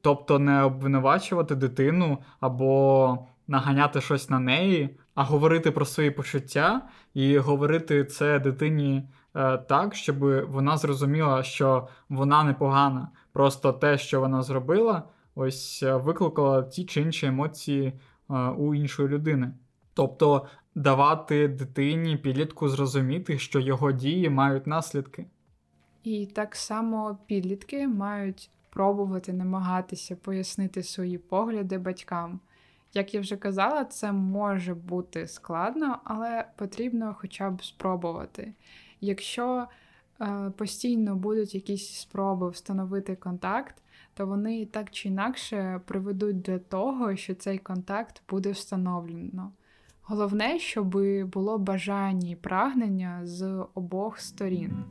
Тобто 0.00 0.38
не 0.38 0.62
обвинувачувати 0.62 1.54
дитину 1.54 2.18
або 2.40 3.18
наганяти 3.46 4.00
щось 4.00 4.30
на 4.30 4.38
неї, 4.38 4.98
а 5.14 5.24
говорити 5.24 5.70
про 5.70 5.84
свої 5.84 6.10
почуття 6.10 6.88
і 7.14 7.38
говорити 7.38 8.04
це 8.04 8.38
дитині 8.38 9.08
е, 9.34 9.58
так, 9.58 9.94
щоб 9.94 10.18
вона 10.50 10.76
зрозуміла, 10.76 11.42
що 11.42 11.88
вона 12.08 12.44
непогана. 12.44 13.08
Просто 13.32 13.72
те, 13.72 13.98
що 13.98 14.20
вона 14.20 14.42
зробила, 14.42 15.02
ось 15.34 15.82
е, 15.82 15.96
викликала 15.96 16.62
ті 16.62 16.84
чи 16.84 17.00
інші 17.00 17.26
емоції 17.26 17.92
е, 18.30 18.34
у 18.34 18.74
іншої 18.74 19.08
людини. 19.08 19.52
Тобто 19.94 20.46
давати 20.74 21.48
дитині 21.48 22.16
підлітку 22.16 22.68
зрозуміти, 22.68 23.38
що 23.38 23.60
його 23.60 23.92
дії 23.92 24.30
мають 24.30 24.66
наслідки. 24.66 25.26
І 26.04 26.26
так 26.26 26.56
само 26.56 27.18
підлітки 27.26 27.88
мають 27.88 28.50
пробувати 28.70 29.32
намагатися 29.32 30.16
пояснити 30.16 30.82
свої 30.82 31.18
погляди 31.18 31.78
батькам. 31.78 32.40
Як 32.94 33.14
я 33.14 33.20
вже 33.20 33.36
казала, 33.36 33.84
це 33.84 34.12
може 34.12 34.74
бути 34.74 35.26
складно, 35.26 35.98
але 36.04 36.44
потрібно 36.56 37.16
хоча 37.18 37.50
б 37.50 37.64
спробувати. 37.64 38.52
Якщо 39.00 39.66
е, 40.20 40.52
постійно 40.56 41.16
будуть 41.16 41.54
якісь 41.54 41.94
спроби 41.94 42.50
встановити 42.50 43.16
контакт, 43.16 43.74
то 44.14 44.26
вони 44.26 44.66
так 44.66 44.90
чи 44.90 45.08
інакше 45.08 45.80
приведуть 45.86 46.42
до 46.42 46.58
того, 46.58 47.16
що 47.16 47.34
цей 47.34 47.58
контакт 47.58 48.22
буде 48.28 48.50
встановлено. 48.50 49.52
Головне, 50.02 50.58
щоб 50.58 50.98
було 51.26 51.58
бажання 51.58 52.30
і 52.30 52.36
прагнення 52.36 53.20
з 53.24 53.64
обох 53.74 54.18
сторін. 54.18 54.84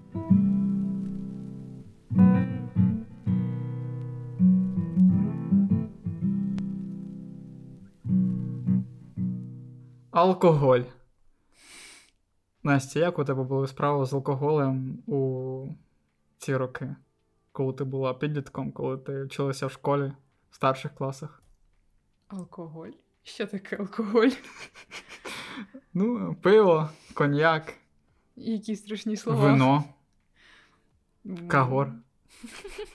Алкоголь. 10.11 10.81
Настя, 12.63 12.99
як 12.99 13.19
у 13.19 13.23
тебе 13.23 13.43
були 13.43 13.67
справи 13.67 14.05
з 14.05 14.13
алкоголем 14.13 15.03
у 15.07 15.67
ці 16.37 16.55
роки? 16.55 16.95
Коли 17.51 17.73
ти 17.73 17.83
була 17.83 18.13
підлітком, 18.13 18.71
коли 18.71 18.97
ти 18.97 19.23
вчилася 19.23 19.67
в 19.67 19.71
школі 19.71 20.11
в 20.49 20.55
старших 20.55 20.95
класах? 20.95 21.43
Алкоголь? 22.27 22.89
Що 23.23 23.47
таке 23.47 23.77
алкоголь? 23.77 24.29
Ну, 25.93 26.35
пиво, 26.41 26.89
коньяк. 27.13 27.73
Які 28.35 28.75
страшні 28.75 29.17
слова. 29.17 29.51
Вино. 29.51 29.83
Кагор. 31.47 31.93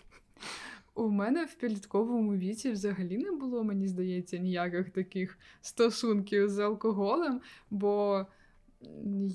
У 0.96 1.09
мене 1.09 1.44
в 1.44 1.54
підлітковому 1.54 2.37
віці 2.37 2.70
взагалі 2.70 3.18
не 3.18 3.32
було, 3.32 3.64
мені 3.64 3.88
здається, 3.88 4.37
ніяких 4.37 4.90
таких 4.90 5.38
стосунків 5.61 6.48
з 6.48 6.59
алкоголем, 6.59 7.40
бо 7.70 8.26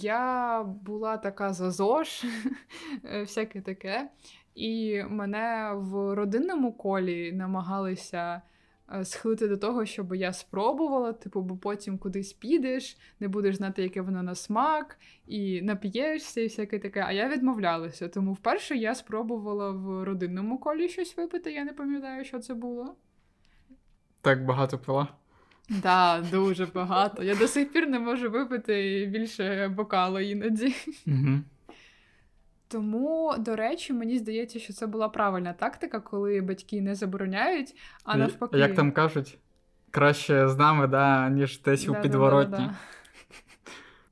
я 0.02 0.64
була 0.64 1.18
така 1.18 1.54
за 1.54 1.72
ЗОЖ, 1.72 2.26
всяке 3.04 3.62
таке. 3.62 4.10
І 4.56 5.04
мене 5.10 5.72
в 5.76 6.16
родинному 6.16 6.74
колі 6.74 7.32
намагалися 7.32 8.18
Е, 8.28 8.42
схилити 9.04 9.48
до 9.48 9.58
того, 9.58 9.86
щоб 9.86 10.16
я 10.16 10.34
спробувала, 10.34 11.14
типу, 11.14 11.42
бо 11.42 11.58
потім 11.58 11.98
кудись 11.98 12.34
підеш, 12.34 12.98
не 13.20 13.28
будеш 13.28 13.56
знати, 13.56 13.84
яке 13.84 14.02
воно 14.02 14.24
на 14.24 14.36
смак, 14.36 14.98
і 15.28 15.62
нап'єшся, 15.62 16.42
і 16.42 16.44
всяке 16.44 16.80
таке. 16.80 17.04
А 17.08 17.12
я 17.12 17.30
відмовлялася. 17.30 18.08
Тому 18.08 18.34
вперше 18.34 18.76
я 18.76 18.96
спробувала 18.96 19.72
в 19.72 20.04
родинному 20.04 20.58
колі 20.58 20.90
щось 20.90 21.18
випити. 21.18 21.52
Я 21.52 21.64
не 21.64 21.74
пам'ятаю, 21.74 22.26
що 22.26 22.40
це 22.40 22.54
було. 22.54 22.96
Так 24.22 24.46
багато 24.46 24.80
пила? 24.80 25.08
Так, 25.68 25.82
да, 25.82 26.24
дуже 26.32 26.66
багато. 26.66 27.24
Я 27.24 27.36
до 27.36 27.48
сих 27.48 27.72
пір 27.72 27.88
не 27.88 28.00
можу 28.00 28.32
випити 28.32 29.06
більше 29.12 29.68
бокалу 29.68 30.20
іноді. 30.20 30.76
Угу. 31.08 31.40
Тому, 32.72 33.36
до 33.38 33.56
речі, 33.56 33.94
мені 33.94 34.18
здається, 34.18 34.60
що 34.60 34.74
це 34.74 34.88
була 34.88 35.10
правильна 35.10 35.54
тактика, 35.54 36.00
коли 36.00 36.42
батьки 36.42 36.82
не 36.82 36.96
забороняють, 36.96 37.76
а 38.04 38.18
навпаки. 38.18 38.58
Як 38.58 38.76
там 38.76 38.92
кажуть, 38.92 39.38
краще 39.92 40.48
з 40.48 40.58
нами, 40.58 40.88
да, 40.88 41.30
ніж 41.30 41.62
десь 41.62 41.90
у 41.90 41.96
підворотні. 41.96 42.70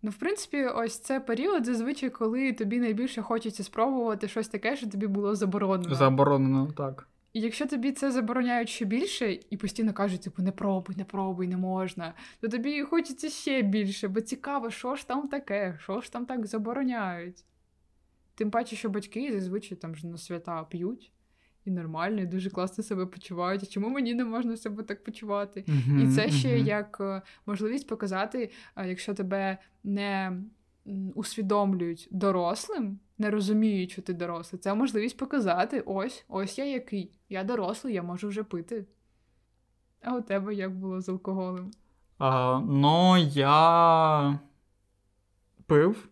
Ну, 0.01 0.09
в 0.11 0.15
принципі, 0.15 0.65
ось 0.65 0.99
це 0.99 1.19
період 1.19 1.65
зазвичай, 1.65 2.09
коли 2.09 2.53
тобі 2.53 2.79
найбільше 2.79 3.21
хочеться 3.21 3.63
спробувати 3.63 4.27
щось 4.27 4.47
таке, 4.47 4.75
що 4.75 4.89
тобі 4.89 5.07
було 5.07 5.35
заборонено. 5.35 5.95
Заборонено, 5.95 6.71
так. 6.77 7.07
І 7.33 7.41
якщо 7.41 7.67
тобі 7.67 7.91
це 7.91 8.11
забороняють 8.11 8.69
ще 8.69 8.85
більше, 8.85 9.39
і 9.49 9.57
постійно 9.57 9.93
кажуть, 9.93 10.21
типу, 10.21 10.41
не 10.41 10.51
пробуй, 10.51 10.95
не 10.95 11.03
пробуй, 11.03 11.47
не 11.47 11.57
можна, 11.57 12.13
то 12.41 12.47
тобі 12.47 12.83
хочеться 12.83 13.29
ще 13.29 13.61
більше, 13.61 14.07
бо 14.07 14.21
цікаво, 14.21 14.69
що 14.69 14.95
ж 14.95 15.07
там 15.07 15.27
таке, 15.27 15.79
що 15.83 16.01
ж 16.01 16.11
там 16.11 16.25
так 16.25 16.45
забороняють. 16.45 17.45
Тим 18.39 18.52
паче, 18.52 18.75
що 18.75 18.89
батьки 18.89 19.32
зазвичай 19.32 19.78
там 19.78 19.95
ж 19.95 20.08
на 20.08 20.17
свята 20.17 20.63
п'ють 20.63 21.12
і 21.65 21.71
нормально, 21.71 22.21
і 22.21 22.25
дуже 22.25 22.49
класно 22.49 22.84
себе 22.84 23.06
почувають. 23.06 23.63
А 23.63 23.65
чому 23.65 23.89
мені 23.89 24.13
не 24.13 24.25
можна 24.25 24.58
себе 24.58 24.84
так 24.84 25.04
почувати? 25.04 25.63
Uh-huh, 25.67 26.04
і 26.04 26.08
це 26.15 26.30
ще 26.30 26.47
uh-huh. 26.47 26.65
як 26.65 26.97
е, 27.02 27.21
можливість 27.45 27.88
показати, 27.88 28.52
якщо 28.86 29.13
тебе 29.13 29.58
не 29.84 30.41
усвідомлюють 31.15 32.08
дорослим, 32.12 32.99
не 33.17 33.30
розуміють, 33.30 33.91
що 33.91 34.02
ти 34.02 34.13
дорослий, 34.13 34.60
це 34.60 34.73
можливість 34.73 35.17
показати: 35.17 35.84
ось, 35.86 36.25
ось 36.28 36.58
я 36.58 36.65
який. 36.65 37.12
Я 37.30 37.43
дорослий, 37.43 37.93
я 37.93 38.04
можу 38.04 38.28
вже 38.28 38.43
пити. 38.43 38.86
А 40.02 40.15
у 40.15 40.21
тебе 40.21 40.54
як 40.54 40.75
було 40.75 41.02
з 41.02 41.10
алкоголем? 41.10 41.71
А, 42.17 42.60
Ну, 42.60 43.17
я 43.17 44.39
пив. 45.65 46.10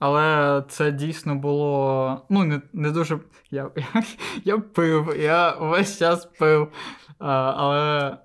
Але 0.00 0.62
це 0.68 0.92
дійсно 0.92 1.34
було. 1.34 2.20
Ну, 2.28 2.44
не 2.44 2.60
не 2.72 2.90
дуже. 2.90 3.18
Я 3.50 3.70
я, 3.76 4.02
я 4.44 4.58
пив, 4.58 5.16
я 5.20 5.54
весь 5.56 5.98
час 5.98 6.24
пив. 6.24 6.68
А, 7.18 7.54
Але 7.56 8.16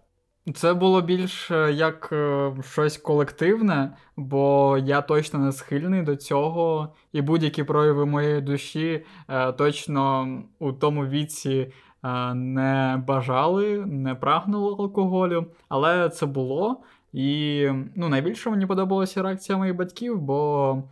це 0.54 0.74
було 0.74 1.02
більш 1.02 1.52
як 1.74 2.10
е, 2.12 2.54
щось 2.72 2.98
колективне, 2.98 3.98
бо 4.18 4.78
я 4.78 5.02
точно 5.02 5.40
не 5.40 5.52
схильний 5.52 6.02
до 6.02 6.16
цього, 6.16 6.94
і 7.14 7.22
будь-які 7.22 7.64
прояви 7.64 8.06
моєї 8.06 8.42
душі 8.42 9.06
е, 9.28 9.52
точно 9.52 10.28
у 10.60 10.72
тому 10.72 11.06
віці 11.06 11.72
е, 12.04 12.34
не 12.34 13.04
бажали, 13.08 13.86
не 13.86 14.16
прагнули 14.16 14.76
алкоголю. 14.80 15.46
Але 15.70 16.10
це 16.10 16.26
було. 16.26 16.82
І 17.14 17.70
ну, 17.96 18.10
найбільше 18.10 18.50
мені 18.50 18.66
подобалася 18.66 19.24
реакція 19.24 19.58
моїх 19.58 19.76
батьків, 19.76 20.22
бо 20.22 20.84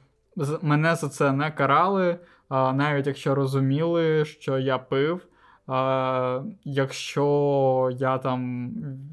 мене 0.62 0.96
за 0.96 1.10
це 1.10 1.32
не 1.32 1.52
карали, 1.52 2.20
навіть 2.50 3.08
якщо 3.08 3.36
розуміли, 3.36 4.26
що 4.26 4.60
я 4.60 4.78
пив. 4.78 5.28
Якщо 6.64 7.90
я 7.98 8.18
там 8.18 8.70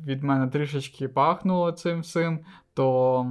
від 0.06 0.22
мене 0.22 0.48
трішечки 0.48 1.08
пахнуло 1.08 1.72
цим 1.72 2.00
всім, 2.00 2.38
то 2.74 3.26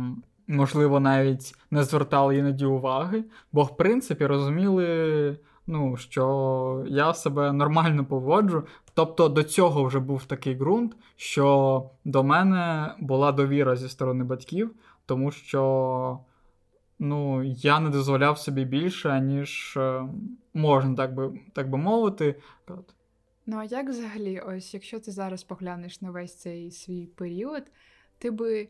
можливо 0.47 0.99
навіть 0.99 1.55
не 1.71 1.83
звертали 1.83 2.37
іноді 2.37 2.65
уваги, 2.65 3.23
бо 3.51 3.63
в 3.63 3.77
принципі 3.77 4.25
розуміли, 4.25 5.37
ну, 5.67 5.97
що 5.97 6.83
я 6.87 7.13
себе 7.13 7.51
нормально 7.51 8.05
поводжу. 8.05 8.63
Тобто 8.93 9.29
до 9.29 9.43
цього 9.43 9.83
вже 9.83 9.99
був 9.99 10.25
такий 10.25 10.55
ґрунт, 10.55 10.95
що 11.15 11.83
до 12.05 12.23
мене 12.23 12.93
була 12.99 13.31
довіра 13.31 13.75
зі 13.75 13.89
сторони 13.89 14.23
батьків, 14.23 14.71
тому 15.05 15.31
що 15.31 16.19
ну, 16.99 17.43
я 17.43 17.79
не 17.79 17.89
дозволяв 17.89 18.37
собі 18.39 18.65
більше, 18.65 19.21
ніж 19.21 19.77
е, 19.77 20.07
можна, 20.53 20.95
так 20.95 21.13
би 21.13 21.39
так 21.53 21.69
би 21.69 21.77
мовити. 21.77 22.35
Ну, 23.45 23.57
а 23.57 23.63
як 23.63 23.89
взагалі, 23.89 24.39
ось 24.39 24.73
якщо 24.73 24.99
ти 24.99 25.11
зараз 25.11 25.43
поглянеш 25.43 26.01
на 26.01 26.11
весь 26.11 26.35
цей 26.35 26.71
свій 26.71 27.05
період, 27.05 27.63
ти 28.17 28.31
би 28.31 28.69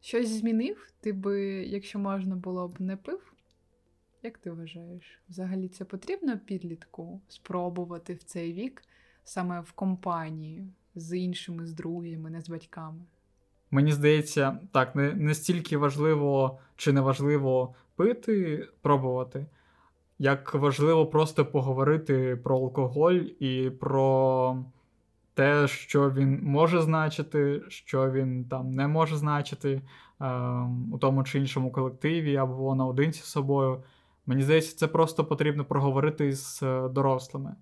щось 0.00 0.28
змінив? 0.28 0.92
Ти 1.00 1.12
би, 1.12 1.40
якщо 1.66 1.98
можна 1.98 2.36
було 2.36 2.68
б, 2.68 2.80
не 2.80 2.96
пив? 2.96 3.32
Як 4.22 4.38
ти 4.38 4.50
вважаєш? 4.50 5.20
Взагалі 5.28 5.68
це 5.68 5.84
потрібно 5.84 6.38
підлітку 6.38 7.20
спробувати 7.28 8.14
в 8.14 8.22
цей 8.22 8.52
вік 8.52 8.82
саме 9.24 9.60
в 9.60 9.72
компанії 9.72 10.66
з 10.94 11.18
іншими, 11.18 11.66
з 11.66 11.72
друзями, 11.72 12.30
не 12.30 12.40
з 12.40 12.48
батьками? 12.48 13.04
Мені 13.74 13.92
здається, 13.92 14.58
так, 14.72 14.94
не, 14.94 15.14
не 15.14 15.34
стільки 15.34 15.76
важливо 15.76 16.58
чи 16.76 16.92
не 16.92 17.00
важливо 17.00 17.74
пити, 17.96 18.68
пробувати, 18.82 19.46
як 20.18 20.54
важливо 20.54 21.06
просто 21.06 21.46
поговорити 21.46 22.36
про 22.36 22.56
алкоголь 22.56 23.20
і 23.40 23.70
про 23.80 24.56
те, 25.34 25.68
що 25.68 26.10
він 26.10 26.40
може 26.42 26.82
значити, 26.82 27.62
що 27.68 28.10
він 28.10 28.44
там 28.44 28.70
не 28.70 28.88
може 28.88 29.16
значити 29.16 29.82
е, 30.20 30.30
у 30.92 30.98
тому 30.98 31.24
чи 31.24 31.38
іншому 31.38 31.72
колективі 31.72 32.36
або 32.36 32.74
наодинці 32.74 33.20
з 33.20 33.24
собою. 33.24 33.82
Мені 34.26 34.42
здається, 34.42 34.76
це 34.76 34.88
просто 34.88 35.24
потрібно 35.24 35.64
проговорити 35.64 36.32
з 36.32 36.62
е, 36.62 36.88
дорослими. 36.88 37.54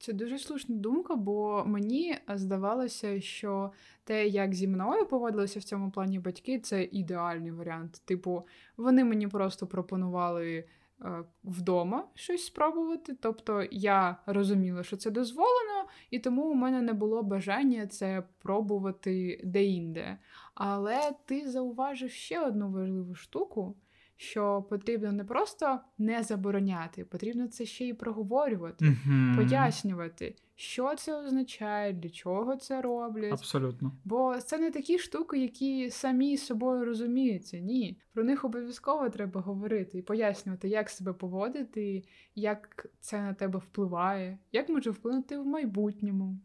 Це 0.00 0.12
дуже 0.12 0.38
слушна 0.38 0.76
думка, 0.76 1.16
бо 1.16 1.64
мені 1.66 2.16
здавалося, 2.34 3.20
що 3.20 3.72
те, 4.04 4.26
як 4.28 4.54
зі 4.54 4.68
мною 4.68 5.06
поводилися 5.06 5.58
в 5.58 5.62
цьому 5.62 5.90
плані 5.90 6.18
батьки, 6.18 6.58
це 6.58 6.84
ідеальний 6.84 7.50
варіант. 7.50 8.02
Типу, 8.04 8.46
вони 8.76 9.04
мені 9.04 9.28
просто 9.28 9.66
пропонували 9.66 10.64
е, 11.04 11.24
вдома 11.44 12.08
щось 12.14 12.46
спробувати. 12.46 13.16
Тобто 13.20 13.64
я 13.70 14.16
розуміла, 14.26 14.82
що 14.82 14.96
це 14.96 15.10
дозволено, 15.10 15.88
і 16.10 16.18
тому 16.18 16.50
у 16.50 16.54
мене 16.54 16.82
не 16.82 16.92
було 16.92 17.22
бажання 17.22 17.86
це 17.86 18.22
пробувати 18.38 19.40
де-інде. 19.44 20.18
Але 20.54 21.12
ти 21.24 21.50
зауважив 21.50 22.10
ще 22.10 22.40
одну 22.40 22.70
важливу 22.70 23.14
штуку. 23.14 23.76
Що 24.20 24.62
потрібно 24.62 25.12
не 25.12 25.24
просто 25.24 25.80
не 25.98 26.22
забороняти, 26.22 27.04
потрібно 27.04 27.48
це 27.48 27.64
ще 27.66 27.84
й 27.84 27.92
проговорювати, 27.92 28.84
Мгм. 28.84 29.34
пояснювати, 29.36 30.34
що 30.54 30.94
це 30.94 31.14
означає, 31.26 31.92
для 31.92 32.08
чого 32.10 32.56
це 32.56 32.82
роблять. 32.82 33.32
Абсолютно. 33.32 33.92
Бо 34.04 34.36
це 34.38 34.58
не 34.58 34.70
такі 34.70 34.98
штуки, 34.98 35.38
які 35.38 35.90
самі 35.90 36.36
з 36.36 36.46
собою 36.46 36.84
розуміються. 36.84 37.58
Ні, 37.58 37.98
про 38.12 38.24
них 38.24 38.44
обов'язково 38.44 39.08
треба 39.08 39.40
говорити 39.40 39.98
і 39.98 40.02
пояснювати, 40.02 40.68
як 40.68 40.90
себе 40.90 41.12
поводити, 41.12 42.04
як 42.34 42.86
це 43.00 43.22
на 43.22 43.34
тебе 43.34 43.58
впливає, 43.58 44.38
як 44.52 44.68
може 44.68 44.90
вплинути 44.90 45.38
в 45.38 45.46
майбутньому. 45.46 46.38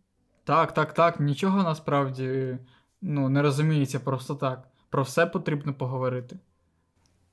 Так, 0.44 0.74
так, 0.74 0.94
так. 0.94 1.20
Нічого 1.20 1.64
насправді 1.64 2.58
ну, 3.02 3.30
не 3.30 3.42
розуміється 3.42 4.00
просто 4.00 4.36
так. 4.36 4.68
Про 4.90 5.04
все 5.04 5.26
потрібно 5.26 5.74
поговорити. 5.74 6.40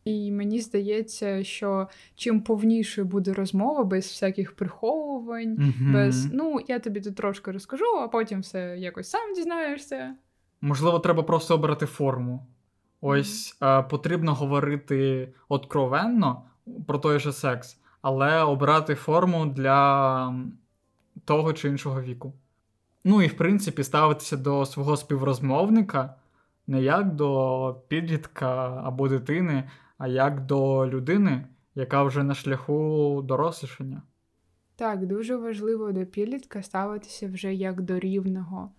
І 0.05 0.33
мені 0.33 0.61
здається, 0.61 1.45
що 1.45 1.89
чим 2.15 2.41
повнішою 2.41 3.07
буде 3.07 3.33
розмова, 3.33 3.85
без 3.85 4.05
всяких 4.05 4.53
приховувань, 4.57 5.55
Мгм. 5.59 5.93
без 5.93 6.33
ну 6.33 6.59
я 6.69 6.79
тобі 6.79 7.01
тут 7.01 7.17
трошки 7.17 7.51
розкажу, 7.51 7.85
а 8.03 8.09
потім 8.09 8.41
все 8.41 8.79
якось 8.79 9.11
сам 9.11 9.35
дізнаєшся. 9.35 10.15
Можливо, 10.61 10.99
треба 10.99 11.23
просто 11.23 11.55
обрати 11.55 11.87
форму. 11.87 12.47
Ось 13.01 13.57
е, 13.63 13.83
потрібно 13.83 14.35
говорити 14.35 15.29
откровенно 15.49 16.43
про 16.87 16.99
той 16.99 17.19
же 17.19 17.33
секс, 17.33 17.79
але 18.03 18.43
обрати 18.43 18.95
форму 18.95 19.47
для 19.47 20.35
того 21.25 21.53
чи 21.53 21.69
іншого 21.69 22.03
віку. 22.03 22.33
Ну 23.05 23.23
і 23.23 23.27
в 23.27 23.37
принципі 23.37 23.85
ставитися 23.85 24.37
до 24.37 24.67
свого 24.67 24.97
співрозмовника 24.97 26.15
не 26.67 26.83
як 26.83 27.15
до 27.15 27.77
підлітка 27.89 28.83
або 28.85 29.09
дитини, 29.09 29.71
а 30.03 30.09
як 30.09 30.47
до 30.47 30.87
людини, 30.87 31.47
яка 31.75 32.03
вже 32.03 32.23
на 32.23 32.35
шляху 32.35 33.23
дорослішання. 33.25 34.03
Так, 34.77 35.07
дуже 35.07 35.37
важливо 35.37 35.93
до 35.93 36.07
підлітка 36.07 36.63
ставитися 36.63 37.29
вже 37.29 37.55
як 37.55 37.83
до 37.83 37.99
рівного, 37.99 38.73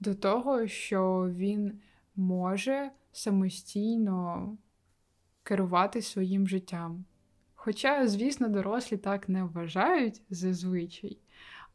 до 0.00 0.14
того, 0.14 0.66
що 0.66 1.30
він 1.36 1.80
може 2.16 2.90
самостійно 3.12 4.56
керувати 5.42 6.02
своїм 6.02 6.48
життям. 6.48 7.04
Хоча, 7.54 8.08
звісно, 8.08 8.48
дорослі 8.48 8.96
так 8.96 9.28
не 9.28 9.44
вважають 9.44 10.22
зазвичай, 10.30 11.18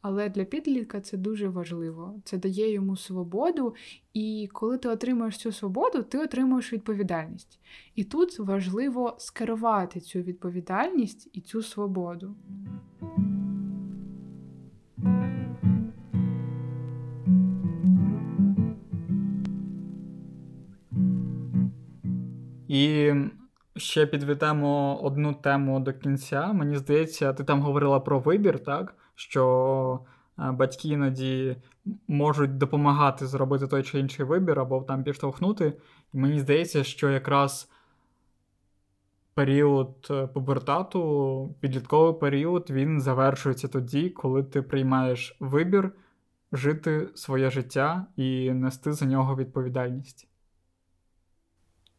але 0.04 0.28
для 0.28 0.44
підлітка 0.44 1.00
це 1.00 1.16
дуже 1.16 1.48
важливо. 1.48 2.14
Це 2.24 2.38
дає 2.38 2.72
йому 2.72 2.96
свободу, 2.96 3.74
і 4.14 4.48
коли 4.52 4.78
ти 4.78 4.88
отримуєш 4.88 5.36
цю 5.36 5.52
свободу, 5.52 6.02
ти 6.02 6.18
отримуєш 6.18 6.72
відповідальність. 6.72 7.60
І 7.94 8.04
тут 8.04 8.38
важливо 8.38 9.16
скерувати 9.18 10.00
цю 10.00 10.18
відповідальність 10.18 11.30
і 11.32 11.40
цю 11.40 11.62
свободу. 11.62 12.34
І 22.68 23.12
ще 23.76 24.06
підведемо 24.06 25.00
одну 25.02 25.34
тему 25.34 25.80
до 25.80 25.92
кінця. 25.92 26.52
Мені 26.52 26.76
здається, 26.76 27.32
ти 27.32 27.44
там 27.44 27.62
говорила 27.62 28.00
про 28.00 28.18
вибір, 28.18 28.58
так? 28.64 29.03
Що 29.14 30.00
е, 30.38 30.50
батьки 30.52 30.88
іноді 30.88 31.56
можуть 32.08 32.58
допомагати 32.58 33.26
зробити 33.26 33.66
той 33.66 33.82
чи 33.82 33.98
інший 33.98 34.26
вибір 34.26 34.60
або 34.60 34.82
там 34.82 35.04
підштовхнути. 35.04 35.72
І 36.12 36.18
мені 36.18 36.40
здається, 36.40 36.84
що 36.84 37.10
якраз 37.10 37.70
період 39.34 40.06
е, 40.10 40.26
пубертату, 40.26 41.54
підлітковий 41.60 42.20
період, 42.20 42.70
він 42.70 43.00
завершується 43.00 43.68
тоді, 43.68 44.10
коли 44.10 44.42
ти 44.42 44.62
приймаєш 44.62 45.36
вибір 45.40 45.92
жити 46.52 47.08
своє 47.14 47.50
життя 47.50 48.06
і 48.16 48.50
нести 48.50 48.92
за 48.92 49.06
нього 49.06 49.36
відповідальність. 49.36 50.28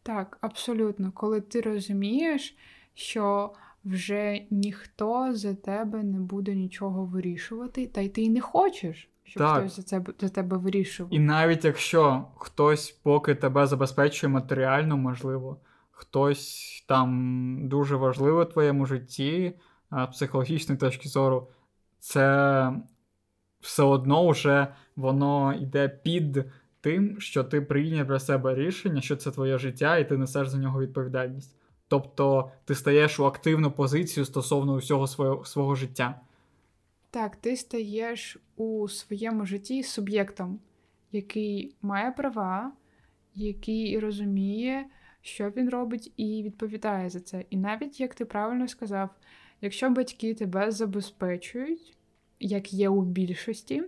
Так, 0.04 0.38
абсолютно. 0.42 1.12
Коли 1.12 1.42
ти 1.42 1.62
розумієш, 1.62 2.58
що 2.94 3.54
вже 3.86 4.42
ніхто 4.50 5.36
за 5.36 5.54
тебе 5.54 6.04
не 6.04 6.20
буде 6.20 6.56
нічого 6.56 7.06
вирішувати, 7.06 7.88
та 7.88 8.02
й 8.02 8.10
ти 8.10 8.22
й 8.22 8.30
не 8.30 8.42
хочеш, 8.42 9.10
щоб 9.24 9.44
Так. 9.44 9.60
хтось 9.60 9.76
за 9.76 9.84
тебе, 9.84 10.14
за 10.20 10.30
тебе 10.30 10.58
вирішував. 10.58 11.14
І 11.14 11.20
навіть 11.20 11.66
якщо 11.66 12.26
хтось 12.36 12.92
поки 12.92 13.36
тебе 13.36 13.68
забезпечує 13.68 14.34
матеріально, 14.34 14.98
можливо, 14.98 15.58
хтось 15.92 16.86
там 16.88 17.60
дуже 17.64 17.96
важливий 17.96 18.46
в 18.46 18.50
твоєму 18.50 18.86
житті, 18.86 19.54
психологічної 20.12 20.80
точки 20.80 21.10
зору, 21.10 21.48
це 22.00 22.72
все 23.62 23.84
одно 23.84 24.30
вже 24.30 24.68
воно 24.96 25.54
йде 25.54 25.90
під 25.90 26.46
тим, 26.82 27.20
що 27.20 27.44
ти 27.44 27.62
прийняв 27.62 28.08
для 28.08 28.20
себе 28.20 28.56
рішення, 28.56 29.02
що 29.02 29.16
це 29.16 29.32
твоє 29.32 29.58
життя, 29.58 29.98
і 29.98 30.10
ти 30.10 30.18
несеш 30.18 30.48
за 30.48 30.58
нього 30.58 30.82
відповідальність. 30.82 31.56
Тобто 31.96 32.52
ти 32.66 32.76
стаєш 32.76 33.20
у 33.20 33.26
активну 33.26 33.72
позицію 33.72 34.26
стосовно 34.26 34.74
усього 34.74 35.08
свого, 35.08 35.46
свого 35.46 35.76
життя. 35.76 36.20
Так, 37.12 37.36
ти 37.36 37.58
стаєш 37.58 38.38
у 38.56 38.88
своєму 38.88 39.46
житті 39.46 39.84
суб'єктом, 39.84 40.60
який 41.12 41.76
має 41.82 42.12
права, 42.12 42.72
який 43.36 44.00
розуміє, 44.00 44.86
що 45.22 45.50
він 45.50 45.70
робить, 45.70 46.12
і 46.18 46.44
відповідає 46.44 47.10
за 47.10 47.20
це. 47.20 47.46
І 47.50 47.58
навіть 47.58 48.00
як 48.00 48.16
ти 48.16 48.26
правильно 48.26 48.68
сказав, 48.68 49.10
якщо 49.62 49.90
батьки 49.90 50.34
тебе 50.34 50.72
забезпечують, 50.72 51.98
як 52.40 52.74
є 52.74 52.90
у 52.90 53.02
більшості, 53.02 53.84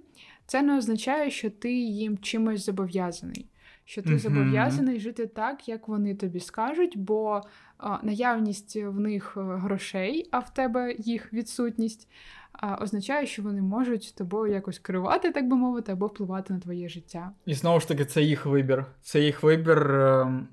це 0.46 0.62
не 0.62 0.78
означає, 0.78 1.32
що 1.32 1.50
ти 1.50 1.74
їм 1.74 2.18
чимось 2.18 2.66
зобов'язаний. 2.66 3.46
Що 3.90 4.02
ти 4.02 4.20
зобов'язаний 4.20 5.00
жити 5.00 5.28
так, 5.28 5.70
як 5.70 5.88
вони 5.88 6.16
тобі 6.16 6.40
скажуть, 6.40 6.98
бо 6.98 7.42
а, 7.78 7.98
наявність 8.04 8.76
в 8.76 9.00
них 9.00 9.38
е, 9.38 9.42
грошей, 9.42 10.30
а 10.32 10.40
в 10.40 10.54
тебе 10.54 10.96
їх 10.98 11.34
відсутність, 11.34 12.10
а, 12.52 12.76
означає, 12.76 13.26
що 13.26 13.42
вони 13.42 13.62
можуть 13.62 14.16
тобою 14.18 14.54
якось 14.54 14.80
керувати, 14.80 15.32
так 15.32 15.48
би 15.48 15.56
мовити, 15.56 15.92
або 15.92 16.08
впливати 16.08 16.54
на 16.54 16.60
твоє 16.60 16.90
життя. 16.90 17.32
І 17.46 17.54
знову 17.54 17.80
ж 17.80 17.88
таки, 17.88 18.06
це 18.06 18.22
їх 18.22 18.46
вибір. 18.46 18.86
Це 19.02 19.20
їх 19.22 19.44
вибір 19.44 19.92
ем, 19.92 20.48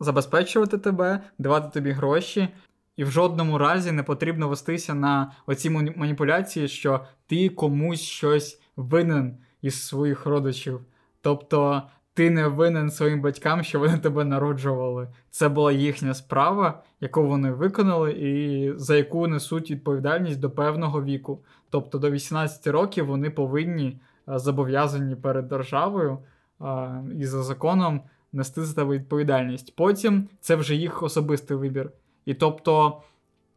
забезпечувати 0.00 0.78
тебе, 0.78 1.20
давати 1.38 1.70
тобі 1.72 1.90
гроші. 1.90 2.48
І 2.96 3.04
в 3.04 3.10
жодному 3.10 3.58
разі 3.58 3.92
не 3.92 4.02
потрібно 4.02 4.48
вестися 4.48 4.94
на 4.94 5.32
оці 5.46 5.70
маніпуляції, 5.70 6.68
що 6.68 7.04
ти 7.26 7.48
комусь 7.48 8.00
щось 8.00 8.60
винен 8.76 9.36
із 9.62 9.86
своїх 9.86 10.26
родичів. 10.26 10.80
Тобто 11.20 11.82
ти 12.20 12.30
не 12.30 12.48
винен 12.48 12.90
своїм 12.90 13.20
батькам, 13.20 13.62
що 13.62 13.78
вони 13.78 13.98
тебе 13.98 14.24
народжували. 14.24 15.08
Це 15.30 15.48
була 15.48 15.72
їхня 15.72 16.14
справа, 16.14 16.82
яку 17.00 17.26
вони 17.26 17.50
виконали, 17.50 18.12
і 18.12 18.72
за 18.76 18.96
яку 18.96 19.26
несуть 19.26 19.70
відповідальність 19.70 20.40
до 20.40 20.50
певного 20.50 21.02
віку. 21.02 21.44
Тобто 21.70 21.98
до 21.98 22.10
18 22.10 22.66
років 22.66 23.06
вони 23.06 23.30
повинні 23.30 24.00
е, 24.28 24.38
зобов'язані 24.38 25.16
перед 25.16 25.48
державою 25.48 26.18
е, 26.60 26.90
і 27.18 27.26
за 27.26 27.42
законом 27.42 28.00
нести 28.32 28.62
за 28.62 28.74
тебе 28.74 28.94
відповідальність. 28.94 29.76
Потім 29.76 30.28
це 30.40 30.56
вже 30.56 30.74
їх 30.74 31.02
особистий 31.02 31.56
вибір. 31.56 31.90
І 32.24 32.34
тобто 32.34 33.02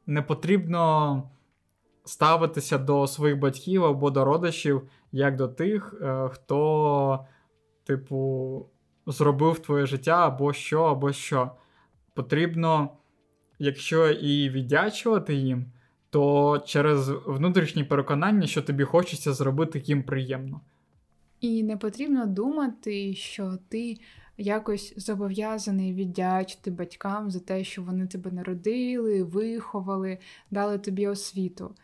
не 0.08 0.21
потрібно 0.21 1.23
ставитися 2.06 2.78
до 2.78 3.08
своїх 3.08 3.39
батьків 3.39 3.86
або 3.86 4.10
до 4.10 4.26
родичів 4.26 4.82
як 5.12 5.36
до 5.36 5.47
тих, 5.47 5.95
е, 6.02 6.30
хто, 6.32 7.26
типу, 7.84 8.65
зробив 9.08 9.60
твоє 9.60 9.86
життя 9.86 10.28
або 10.28 10.54
що, 10.54 10.84
або 10.84 11.13
що. 11.13 11.52
Потрібно, 12.13 12.89
якщо 13.60 14.10
і 14.10 14.50
віддячувати 14.50 15.34
їм, 15.34 15.65
то 16.10 16.60
через 16.65 17.10
внутрішні 17.10 17.84
переконання, 17.84 18.48
що 18.48 18.62
тобі 18.62 18.84
хочеться 18.84 19.34
зробити 19.34 19.82
їм 19.86 20.04
приємно. 20.04 20.62
І 21.39 21.63
не 21.63 21.78
потрібно 21.78 22.26
думати, 22.26 23.13
що 23.15 23.58
ти 23.69 23.98
якось 24.38 24.93
зобов'язаний 24.98 25.93
віддячити 25.93 26.72
батькам 26.72 27.32
за 27.32 27.39
те, 27.39 27.63
що 27.63 27.82
вони 27.82 28.08
тебе 28.08 28.32
народили, 28.32 29.24
виховали, 29.24 30.17
дали 30.52 30.78
тобі 30.78 31.08
освіту. 31.08 31.76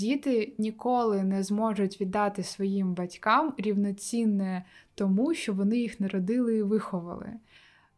Діти 0.00 0.52
ніколи 0.58 1.22
не 1.22 1.42
зможуть 1.42 2.00
віддати 2.00 2.42
своїм 2.42 2.94
батькам 2.94 3.54
рівноцінне 3.58 4.64
тому, 4.94 5.34
що 5.34 5.52
вони 5.52 5.78
їх 5.78 6.00
народили 6.00 6.56
і 6.56 6.62
виховали. 6.62 7.26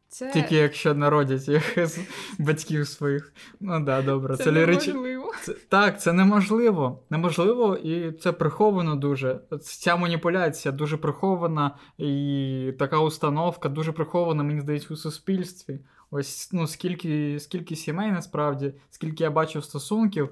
Це, 0.09 0.31
Тільки 0.33 0.57
якщо 0.57 0.95
народять 0.95 1.49
їх 1.49 1.87
з 1.87 1.99
батьків 2.38 2.88
своїх. 2.88 3.33
Ну 3.61 3.85
да, 3.85 4.03
добре. 4.03 4.37
це 4.37 4.45
Це, 4.45 4.53
неможливо. 4.53 5.33
Це, 5.43 5.53
так, 5.69 6.01
це 6.01 6.12
неможливо. 6.12 7.03
Неможливо, 7.11 7.77
і 7.77 8.12
це 8.12 8.33
приховано 8.33 8.97
дуже. 8.97 9.41
Ця 9.61 9.97
маніпуляція 9.97 10.73
дуже 10.73 10.97
прихована, 10.97 11.77
і 11.99 12.73
така 12.79 12.99
установка 12.99 13.69
дуже 13.69 13.93
прихована, 13.93 14.43
мені 14.43 14.61
здається, 14.61 14.95
у 14.95 14.97
суспільстві. 14.97 15.81
ось 16.11 16.53
ну, 16.53 16.67
скільки 16.67 17.41
скільки 17.41 17.77
сімей 17.77 18.12
насправді, 18.12 18.75
скільки 18.91 19.25
я 19.25 19.31
бачив 19.31 19.65
стосунків, 19.65 20.29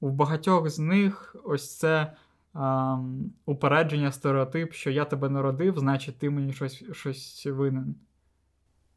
у 0.00 0.10
багатьох 0.10 0.68
з 0.68 0.78
них 0.78 1.36
ось 1.44 1.76
це 1.76 2.12
а, 2.54 2.98
упередження, 3.46 4.12
стереотип, 4.12 4.72
що 4.72 4.90
я 4.90 5.04
тебе 5.04 5.28
народив, 5.28 5.78
значить 5.78 6.18
ти 6.18 6.30
мені 6.30 6.52
щось, 6.52 6.84
щось 6.92 7.46
винен. 7.46 7.94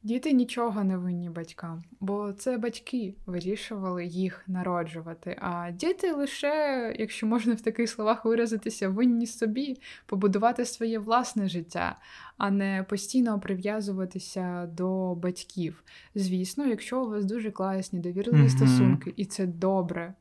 Діти 0.03 0.31
нічого 0.31 0.83
не 0.83 0.97
винні 0.97 1.29
батькам, 1.29 1.83
бо 1.99 2.33
це 2.33 2.57
батьки 2.57 3.15
вирішували 3.25 4.05
їх 4.05 4.43
народжувати. 4.47 5.37
А 5.41 5.71
діти 5.71 6.11
лише, 6.11 6.95
якщо 6.99 7.27
можна 7.27 7.53
в 7.53 7.61
таких 7.61 7.89
словах 7.89 8.25
виразитися, 8.25 8.89
винні 8.89 9.27
собі 9.27 9.77
побудувати 10.05 10.65
своє 10.65 10.99
власне 10.99 11.47
життя, 11.47 11.95
а 12.37 12.51
не 12.51 12.85
постійно 12.89 13.39
прив'язуватися 13.39 14.65
до 14.65 15.15
батьків. 15.15 15.83
Звісно, 16.15 16.65
якщо 16.65 17.03
у 17.03 17.09
вас 17.09 17.25
дуже 17.25 17.51
класні 17.51 17.99
довірливі 17.99 18.43
mm-hmm. 18.43 18.49
стосунки, 18.49 19.13
і 19.15 19.25
це 19.25 19.45
добре, 19.45 20.13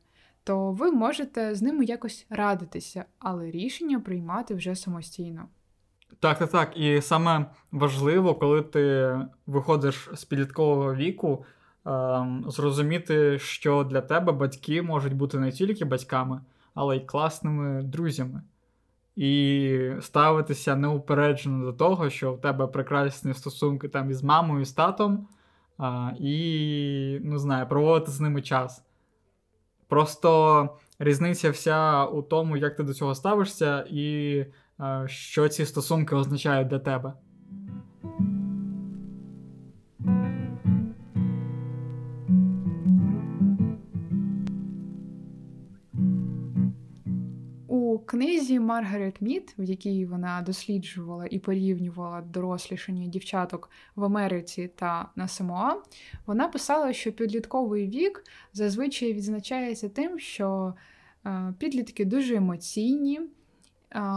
то 0.43 0.71
ви 0.71 0.91
можете 0.91 1.55
з 1.55 1.61
ними 1.61 1.85
якось 1.85 2.25
радитися, 2.29 3.05
але 3.19 3.51
рішення 3.51 3.99
приймати 3.99 4.55
вже 4.55 4.75
самостійно. 4.75 5.47
Так, 6.19 6.39
так, 6.39 6.51
так. 6.51 6.77
І 6.77 7.01
саме 7.01 7.45
важливо, 7.71 8.35
коли 8.35 8.61
ти 8.61 9.15
виходиш 9.45 10.09
з 10.13 10.25
підліткового 10.25 10.95
віку, 10.95 11.45
ем, 11.85 12.45
зрозуміти, 12.47 13.39
що 13.39 13.83
для 13.83 14.01
тебе 14.01 14.31
батьки 14.31 14.81
можуть 14.81 15.13
бути 15.13 15.39
не 15.39 15.51
тільки 15.51 15.85
батьками, 15.85 16.41
але 16.73 16.97
й 16.97 16.99
класними 16.99 17.83
друзями. 17.83 18.41
І 19.15 19.91
ставитися 20.01 20.75
неупереджено 20.75 21.65
до 21.65 21.73
того, 21.73 22.09
що 22.09 22.33
в 22.33 22.41
тебе 22.41 22.67
прекрасні 22.67 23.33
стосунки 23.33 23.87
там 23.87 24.11
із 24.11 24.23
мамою, 24.23 24.65
з 24.65 24.73
татом, 24.73 25.27
і, 26.19 27.19
не 27.23 27.39
знаю, 27.39 27.67
проводити 27.67 28.11
з 28.11 28.19
ними 28.19 28.41
час. 28.41 28.83
Просто 29.91 30.69
різниця 30.99 31.49
вся 31.49 32.05
у 32.05 32.21
тому, 32.21 32.57
як 32.57 32.75
ти 32.75 32.83
до 32.83 32.93
цього 32.93 33.15
ставишся, 33.15 33.85
і 33.89 34.45
що 35.05 35.49
ці 35.49 35.65
стосунки 35.65 36.15
означають 36.15 36.67
для 36.67 36.79
тебе. 36.79 37.13
Книзі 48.11 48.59
Маргарет 48.59 49.21
Мід, 49.21 49.55
в 49.57 49.63
якій 49.63 50.05
вона 50.05 50.41
досліджувала 50.41 51.27
і 51.31 51.39
порівнювала 51.39 52.21
дорослішання 52.21 53.07
дівчаток 53.07 53.69
в 53.95 54.03
Америці 54.03 54.71
та 54.75 55.09
на 55.15 55.27
Самоа, 55.27 55.81
вона 56.25 56.47
писала, 56.47 56.93
що 56.93 57.11
підлітковий 57.11 57.87
вік 57.87 58.23
зазвичай 58.53 59.13
відзначається 59.13 59.89
тим, 59.89 60.19
що 60.19 60.73
підлітки 61.57 62.05
дуже 62.05 62.35
емоційні 62.35 63.21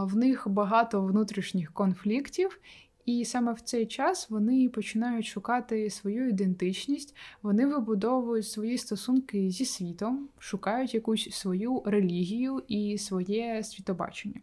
в 0.02 0.16
них 0.16 0.48
багато 0.48 1.02
внутрішніх 1.02 1.72
конфліктів, 1.72 2.60
і 3.06 3.24
саме 3.24 3.52
в 3.52 3.60
цей 3.60 3.86
час 3.86 4.30
вони 4.30 4.68
починають 4.68 5.26
шукати 5.26 5.90
свою 5.90 6.28
ідентичність, 6.28 7.16
вони 7.42 7.66
вибудовують 7.66 8.48
свої 8.48 8.78
стосунки 8.78 9.50
зі 9.50 9.64
світом, 9.64 10.28
шукають 10.38 10.94
якусь 10.94 11.30
свою 11.30 11.82
релігію 11.86 12.62
і 12.68 12.98
своє 12.98 13.62
світобачення. 13.64 14.40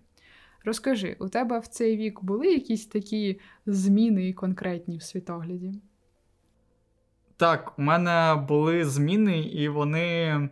Розкажи, 0.66 1.16
у 1.20 1.30
тебе 1.30 1.60
в 1.60 1.68
цей 1.68 1.98
вік 1.98 2.24
були 2.24 2.48
якісь 2.48 2.86
такі 2.86 3.40
зміни 3.66 4.34
конкретні 4.34 4.98
в 4.98 5.04
світогляді? 5.04 5.74
Так, 7.38 7.74
у 7.80 7.82
мене 7.82 8.46
були 8.48 8.86
зміни, 8.86 9.40
і 9.40 9.70
вони 9.70 10.50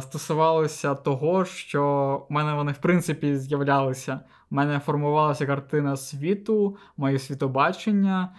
стосувалися 0.00 0.94
того, 0.94 1.44
що 1.44 1.82
в 2.30 2.32
мене 2.32 2.54
вони 2.54 2.72
в 2.72 2.78
принципі 2.78 3.36
з'являлися. 3.36 4.20
У 4.50 4.54
мене 4.54 4.80
формувалася 4.80 5.46
картина 5.46 5.96
світу, 5.96 6.76
моє 6.96 7.18
світобачення, 7.18 8.34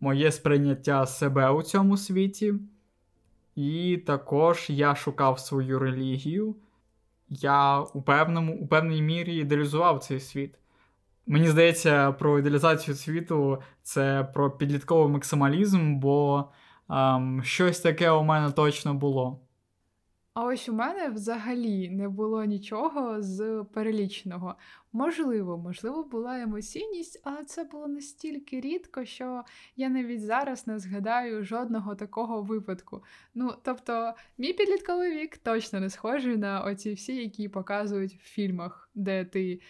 моє 0.00 0.32
сприйняття 0.32 1.06
себе 1.06 1.50
у 1.50 1.62
цьому 1.62 1.96
світі. 1.96 2.54
І 3.54 3.96
також 4.06 4.66
я 4.70 4.94
шукав 4.94 5.40
свою 5.40 5.78
релігію. 5.78 6.56
Я 7.28 7.80
у 7.80 8.02
певному, 8.02 8.58
у 8.58 8.66
певній 8.66 9.02
мірі 9.02 9.36
ідеалізував 9.36 9.98
цей 9.98 10.20
світ. 10.20 10.54
Мені 11.26 11.48
здається, 11.48 12.12
про 12.12 12.38
ідеалізацію 12.38 12.94
світу 12.94 13.58
це 13.82 14.28
про 14.34 14.50
підлітковий 14.50 15.12
максималізм, 15.12 15.96
бо 15.96 16.44
ем, 16.90 17.42
щось 17.44 17.80
таке 17.80 18.10
у 18.10 18.22
мене 18.22 18.50
точно 18.50 18.94
було. 18.94 19.40
А 20.38 20.44
ось 20.44 20.68
у 20.68 20.72
мене 20.72 21.08
взагалі 21.08 21.90
не 21.90 22.08
було 22.08 22.44
нічого 22.44 23.22
з 23.22 23.64
переліченого. 23.74 24.54
Можливо, 24.92 25.58
можливо, 25.58 26.04
була 26.04 26.40
емоційність, 26.40 27.20
але 27.24 27.44
це 27.44 27.64
було 27.64 27.88
настільки 27.88 28.60
рідко, 28.60 29.04
що 29.04 29.44
я 29.76 29.88
навіть 29.88 30.24
зараз 30.24 30.66
не 30.66 30.78
згадаю 30.78 31.44
жодного 31.44 31.94
такого 31.94 32.42
випадку. 32.42 33.02
Ну, 33.34 33.54
тобто, 33.62 34.12
мій 34.38 34.52
підлітковий 34.52 35.18
вік 35.18 35.36
точно 35.36 35.80
не 35.80 35.90
схожий 35.90 36.36
на 36.36 36.62
оці 36.62 36.92
всі, 36.92 37.16
які 37.16 37.48
показують 37.48 38.14
в 38.14 38.22
фільмах, 38.22 38.90
де 38.94 39.24
ти. 39.24 39.60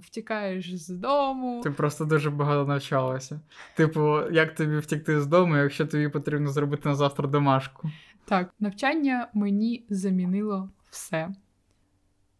Втікаєш 0.00 0.74
з 0.74 0.88
дому. 0.88 1.60
Ти 1.62 1.70
просто 1.70 2.04
дуже 2.04 2.30
багато 2.30 2.68
навчалася. 2.68 3.40
Типу, 3.76 4.30
як 4.30 4.54
тобі 4.54 4.78
втікти 4.78 5.20
з 5.20 5.26
дому, 5.26 5.56
якщо 5.56 5.86
тобі 5.86 6.08
потрібно 6.08 6.48
зробити 6.48 6.88
на 6.88 6.94
завтра 6.94 7.28
домашку? 7.28 7.90
Так, 8.28 8.54
навчання 8.60 9.28
мені 9.34 9.86
замінило 9.90 10.70
все. 10.90 11.28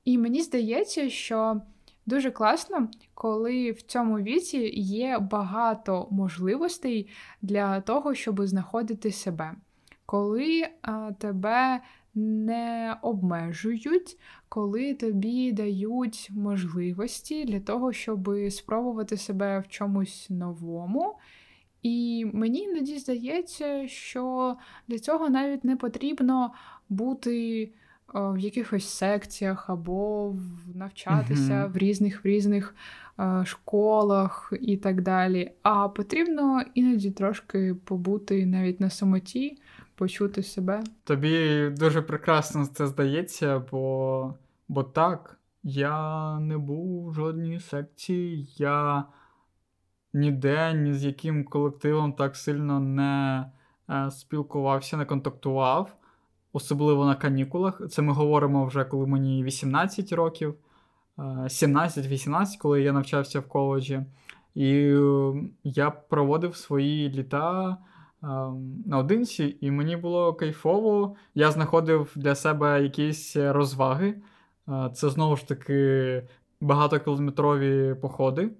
І 0.04 0.18
мені 0.18 0.42
здається, 0.42 1.10
що 1.10 1.60
дуже 2.06 2.30
класно, 2.30 2.88
коли 3.14 3.72
в 3.72 3.82
цьому 3.82 4.18
віці 4.18 4.58
є 4.74 5.18
багато 5.18 6.08
можливостей 6.10 7.08
для 7.42 7.80
того, 7.80 8.14
щоб 8.14 8.46
знаходити 8.46 9.12
себе. 9.12 9.54
Коли 10.06 10.68
а, 10.82 11.12
тебе 11.12 11.80
не 12.14 12.96
обмежують, 13.02 14.18
коли 14.48 14.94
тобі 14.94 15.52
дають 15.52 16.28
можливості 16.32 17.44
для 17.44 17.60
того, 17.60 17.92
щоб 17.92 18.30
спробувати 18.50 19.16
себе 19.16 19.58
в 19.58 19.68
чомусь 19.68 20.30
новому. 20.30 21.14
І 21.86 22.26
мені 22.32 22.60
іноді 22.60 22.98
здається, 22.98 23.88
що 23.88 24.56
для 24.88 24.98
цього 24.98 25.28
навіть 25.28 25.64
не 25.64 25.76
потрібно 25.76 26.52
бути 26.88 27.62
е, 27.62 27.68
в 28.14 28.38
якихось 28.38 28.88
секціях 28.88 29.70
або 29.70 30.34
навчатися 30.74 31.52
mm-hmm. 31.52 31.72
в 31.72 31.76
різних 31.76 32.24
в 32.24 32.28
різних 32.28 32.74
е, 33.20 33.42
школах 33.44 34.52
і 34.60 34.76
так 34.76 35.02
далі. 35.02 35.52
А 35.62 35.88
потрібно 35.88 36.62
іноді 36.74 37.10
трошки 37.10 37.74
побути 37.84 38.46
навіть 38.46 38.80
на 38.80 38.90
самоті, 38.90 39.58
почути 39.94 40.42
себе. 40.42 40.82
Тобі 41.04 41.68
дуже 41.78 42.02
прекрасно 42.02 42.66
це 42.66 42.86
здається, 42.86 43.62
бо, 43.70 44.34
бо 44.68 44.82
так, 44.82 45.38
я 45.62 46.38
не 46.40 46.58
був 46.58 47.10
в 47.10 47.14
жодній 47.14 47.60
секції. 47.60 48.48
я 48.56 49.04
ніде, 50.16 50.74
ні 50.74 50.94
з 50.94 51.04
яким 51.04 51.44
колективом 51.44 52.12
так 52.12 52.36
сильно 52.36 52.80
не 52.80 53.44
е, 53.90 54.10
спілкувався, 54.10 54.96
не 54.96 55.04
контактував, 55.04 55.96
особливо 56.52 57.04
на 57.04 57.14
канікулах. 57.14 57.82
Це 57.90 58.02
ми 58.02 58.12
говоримо 58.12 58.66
вже 58.66 58.84
коли 58.84 59.06
мені 59.06 59.44
18 59.44 60.12
років, 60.12 60.54
17-18, 61.18 62.42
е, 62.42 62.58
коли 62.58 62.82
я 62.82 62.92
навчався 62.92 63.40
в 63.40 63.48
коледжі. 63.48 64.02
І 64.54 64.72
е, 64.72 65.32
я 65.64 65.90
проводив 65.90 66.56
свої 66.56 67.10
літа. 67.10 67.76
Наодинці, 68.86 69.56
і 69.60 69.70
мені 69.70 69.96
було 69.96 70.34
кайфово. 70.34 71.16
Я 71.34 71.50
знаходив 71.50 72.12
для 72.16 72.34
себе 72.34 72.82
якісь 72.82 73.36
розваги. 73.36 74.14
Це 74.94 75.10
знову 75.10 75.36
ж 75.36 75.48
таки 75.48 76.22
багатокілометрові 76.60 77.94
походи 77.94 78.50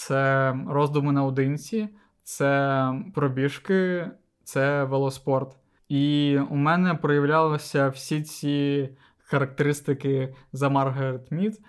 це 0.00 0.54
роздуми 0.68 1.12
наодинці, 1.12 1.88
це 2.22 2.92
пробіжки, 3.14 4.10
це 4.44 4.84
велоспорт. 4.84 5.56
І 5.88 6.38
у 6.50 6.56
мене 6.56 6.94
проявлялися 6.94 7.88
всі 7.88 8.22
ці 8.22 8.88
характеристики 9.18 10.34
за 10.52 10.68
Маргарет 10.68 11.30
Мід 11.30 11.60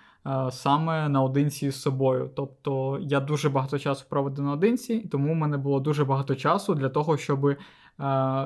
саме 0.52 1.10
наодинці 1.10 1.70
з 1.70 1.82
собою. 1.82 2.32
Тобто 2.36 3.00
я 3.02 3.20
дуже 3.20 3.50
багато 3.50 3.80
часу 3.80 4.06
проводив 4.10 4.46
наодинці, 4.46 4.94
і 4.94 5.08
тому 5.08 5.32
у 5.32 5.36
мене 5.36 5.58
було 5.58 5.80
дуже 5.80 6.06
багато 6.06 6.36
часу 6.36 6.76
для 6.76 6.90
того, 6.90 7.18
щоб 7.18 7.56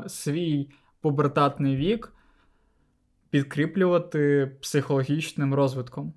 свій 0.08 0.70
пубертатний 1.02 1.76
вік 1.76 2.14
підкріплювати 3.30 4.52
психологічним 4.62 5.54
розвитком. 5.54 6.14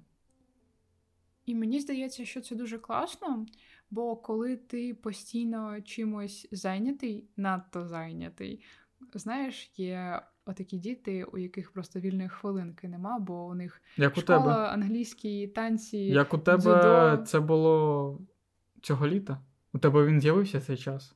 І 1.48 1.54
мені 1.54 1.80
здається, 1.80 2.24
що 2.24 2.40
це 2.40 2.54
дуже 2.54 2.78
класно, 2.78 3.46
Бо 3.90 4.16
коли 4.16 4.56
ти 4.56 4.94
постійно 4.94 5.80
чимось 5.80 6.48
зайнятий, 6.52 7.28
надто 7.36 7.86
зайнятий, 7.86 8.64
знаєш, 9.14 9.72
є 9.76 10.22
отакі 10.46 10.78
діти, 10.78 11.24
у 11.24 11.38
яких 11.38 11.72
просто 11.72 12.00
вільної 12.00 12.28
хвилинки 12.28 12.88
нема, 12.88 13.18
бо 13.18 13.46
у 13.46 13.54
них 13.54 13.82
Як 13.96 14.18
у 14.18 14.22
тебе. 14.22 14.50
англійські, 14.52 15.48
танці. 15.48 15.98
Як 15.98 16.34
у 16.34 16.38
тебе 16.38 16.58
дзюдо. 16.58 17.24
це 17.26 17.40
було 17.40 18.20
цього 18.82 19.06
літа? 19.06 19.40
У 19.72 19.78
тебе 19.78 20.06
він 20.06 20.20
з'явився 20.20 20.60
цей 20.60 20.76
час? 20.76 21.14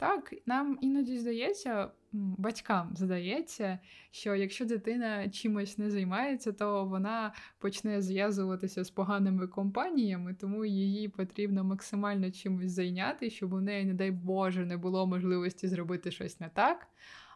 Так, 0.00 0.34
нам 0.46 0.78
іноді 0.80 1.18
здається, 1.18 1.90
батькам 2.12 2.90
здається, 2.94 3.78
що 4.10 4.34
якщо 4.34 4.64
дитина 4.64 5.28
чимось 5.28 5.78
не 5.78 5.90
займається, 5.90 6.52
то 6.52 6.84
вона 6.84 7.32
почне 7.58 8.02
зв'язуватися 8.02 8.84
з 8.84 8.90
поганими 8.90 9.46
компаніями, 9.46 10.34
тому 10.34 10.64
її 10.64 11.08
потрібно 11.08 11.64
максимально 11.64 12.30
чимось 12.30 12.70
зайняти, 12.70 13.30
щоб 13.30 13.52
у 13.52 13.60
неї, 13.60 13.84
не 13.84 13.94
дай 13.94 14.10
Боже, 14.10 14.66
не 14.66 14.76
було 14.76 15.06
можливості 15.06 15.68
зробити 15.68 16.10
щось 16.10 16.40
не 16.40 16.48
так. 16.48 16.86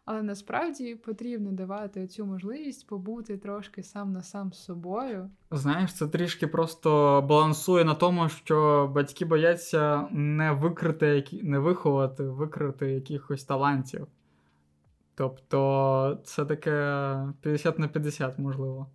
Але 0.05 0.23
насправді 0.23 0.95
потрібно 0.95 1.53
давати 1.53 2.07
цю 2.07 2.27
можливість 2.27 2.87
побути 2.87 3.37
трошки 3.39 3.83
сам 3.83 4.13
на 4.13 4.23
сам 4.23 4.53
з 4.53 4.65
собою. 4.65 5.31
Знаєш, 5.51 5.93
це 5.93 6.09
трішки 6.09 6.47
просто 6.47 7.23
балансує 7.29 7.85
на 7.85 7.95
тому, 7.95 8.29
що 8.29 8.91
батьки 8.95 9.25
бояться 9.25 10.09
не 10.11 10.53
викрити, 10.53 11.25
не 11.43 11.59
виховати, 11.59 12.23
викрити 12.23 12.91
якихось 12.91 13.45
талантів. 13.45 14.07
Тобто 15.15 16.21
це 16.25 16.45
таке 16.45 17.17
50 17.41 17.79
на 17.79 17.89
50, 17.89 18.39
можливо. 18.39 18.87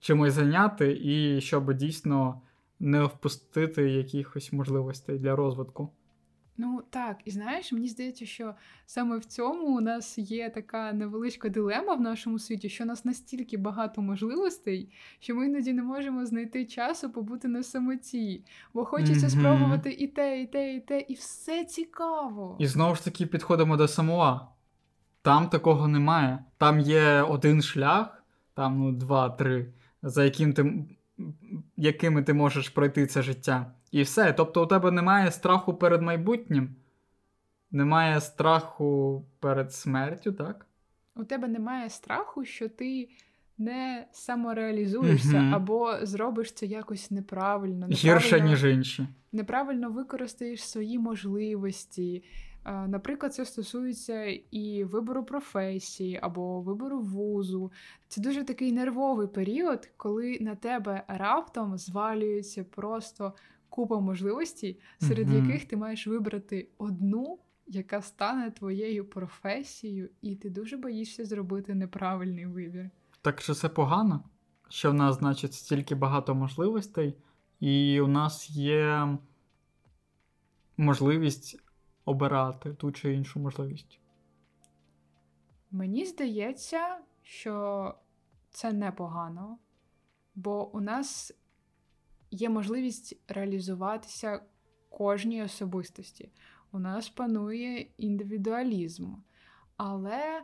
Чимось 0.00 0.32
зайняти, 0.32 0.98
і 1.02 1.40
щоб 1.40 1.74
дійсно 1.74 2.40
не 2.80 3.04
впустити 3.04 3.90
якихось 3.90 4.52
можливостей 4.52 5.18
для 5.18 5.36
розвитку. 5.36 5.90
Ну 6.56 6.82
так, 6.90 7.16
і 7.24 7.30
знаєш, 7.30 7.72
мені 7.72 7.88
здається, 7.88 8.26
що 8.26 8.54
саме 8.86 9.18
в 9.18 9.24
цьому 9.24 9.76
у 9.76 9.80
нас 9.80 10.18
є 10.18 10.50
така 10.50 10.92
невеличка 10.92 11.48
дилема 11.48 11.94
в 11.94 12.00
нашому 12.00 12.38
світі, 12.38 12.68
що 12.68 12.84
у 12.84 12.86
нас 12.86 13.04
настільки 13.04 13.56
багато 13.56 14.02
можливостей, 14.02 14.92
що 15.20 15.34
ми 15.34 15.46
іноді 15.46 15.72
не 15.72 15.82
можемо 15.82 16.26
знайти 16.26 16.64
часу 16.66 17.10
побути 17.10 17.48
на 17.48 17.62
самоті, 17.62 18.44
бо 18.74 18.84
хочеться 18.84 19.26
Мгм. 19.26 19.30
спробувати 19.30 19.90
і 19.90 20.06
те, 20.06 20.42
і 20.42 20.46
те, 20.46 20.74
і 20.74 20.80
те, 20.80 21.00
і 21.00 21.14
все 21.14 21.64
цікаво. 21.64 22.56
І 22.60 22.66
знову 22.66 22.94
ж 22.94 23.04
таки 23.04 23.26
підходимо 23.26 23.76
до 23.76 23.88
Самуа. 23.88 24.40
Там 25.22 25.48
такого 25.48 25.88
немає. 25.88 26.44
Там 26.58 26.80
є 26.80 27.22
один 27.22 27.62
шлях, 27.62 28.24
там 28.54 28.78
ну, 28.78 28.92
два-три, 28.92 29.72
за 30.02 30.24
яким 30.24 30.52
ти, 30.52 30.84
якими 31.76 32.22
ти 32.22 32.34
можеш 32.34 32.68
пройти 32.68 33.06
це 33.06 33.22
життя. 33.22 33.72
І 33.94 34.02
все. 34.02 34.32
Тобто 34.32 34.64
у 34.64 34.66
тебе 34.66 34.90
немає 34.90 35.30
страху 35.30 35.74
перед 35.74 36.02
майбутнім, 36.02 36.68
немає 37.70 38.20
страху 38.20 39.24
перед 39.40 39.72
смертю, 39.72 40.32
так? 40.32 40.66
У 41.16 41.24
тебе 41.24 41.48
немає 41.48 41.90
страху, 41.90 42.44
що 42.44 42.68
ти 42.68 43.08
не 43.58 44.06
самореалізуєшся 44.12 45.38
Мгм. 45.40 45.54
або 45.54 45.96
зробиш 46.02 46.52
це 46.52 46.66
якось 46.66 47.10
неправильно, 47.10 47.86
Гірше, 47.90 48.40
ніж 48.40 48.64
інші. 48.64 49.06
неправильно 49.32 49.90
використаєш 49.90 50.64
свої 50.68 50.98
можливості. 50.98 52.24
Е, 52.66 52.88
Наприклад, 52.88 53.34
це 53.34 53.44
стосується 53.44 54.24
і 54.50 54.84
вибору 54.84 55.24
професії 55.24 56.18
або 56.22 56.60
вибору 56.60 57.00
вузу. 57.00 57.72
Це 58.08 58.20
дуже 58.20 58.44
такий 58.44 58.72
нервовий 58.72 59.26
період, 59.28 59.88
коли 59.96 60.38
на 60.40 60.54
тебе 60.54 61.04
раптом 61.08 61.78
звалюється 61.78 62.64
просто 62.64 63.32
купа 63.74 64.00
можливостей, 64.00 64.80
серед 64.98 65.28
Мгм. 65.28 65.46
яких 65.50 65.64
ти 65.68 65.76
маєш 65.76 66.06
вибрати 66.06 66.68
одну, 66.78 67.38
яка 67.66 68.02
стане 68.02 68.50
твоєю 68.50 69.04
професією, 69.04 70.10
і 70.22 70.36
ти 70.36 70.50
дуже 70.50 70.76
боїшся 70.76 71.24
зробити 71.24 71.74
неправильний 71.74 72.46
вибір. 72.46 72.90
Так 73.22 73.40
що 73.40 73.54
це 73.54 73.68
погано, 73.68 74.24
що 74.68 74.90
в 74.90 74.94
нас, 74.94 75.18
значить, 75.18 75.54
стільки 75.54 75.94
багато 75.94 76.34
можливостей, 76.34 77.14
і 77.60 78.00
у 78.00 78.06
нас 78.06 78.50
є 78.50 79.08
можливість 80.76 81.60
обирати 82.04 82.74
ту 82.74 82.92
чи 82.92 83.14
іншу 83.14 83.40
можливість. 83.40 84.00
Мені 85.70 86.04
здається, 86.06 86.98
що 87.22 87.94
це 88.50 88.72
непогано, 88.72 89.58
бо 90.34 90.76
у 90.76 90.80
нас 90.80 91.32
є 92.34 92.48
можливість 92.48 93.18
реалізуватися 93.28 94.40
кожній 94.88 95.42
особистості. 95.42 96.30
У 96.72 96.78
нас 96.78 97.08
панує 97.08 97.86
індивідуалізм, 97.96 99.14
але 99.76 100.42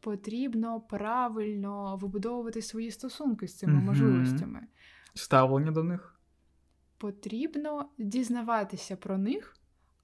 потрібно 0.00 0.80
правильно 0.80 1.96
вибудовувати 1.96 2.62
свої 2.62 2.90
стосунки 2.90 3.48
з 3.48 3.58
цими 3.58 3.72
Мгм. 3.72 3.84
можливостями. 3.84 4.60
Ставлення 5.14 5.70
до 5.70 5.82
них. 5.84 6.20
Потрібно 6.98 7.88
дізнаватися 7.98 8.96
про 8.96 9.18
них, 9.18 9.56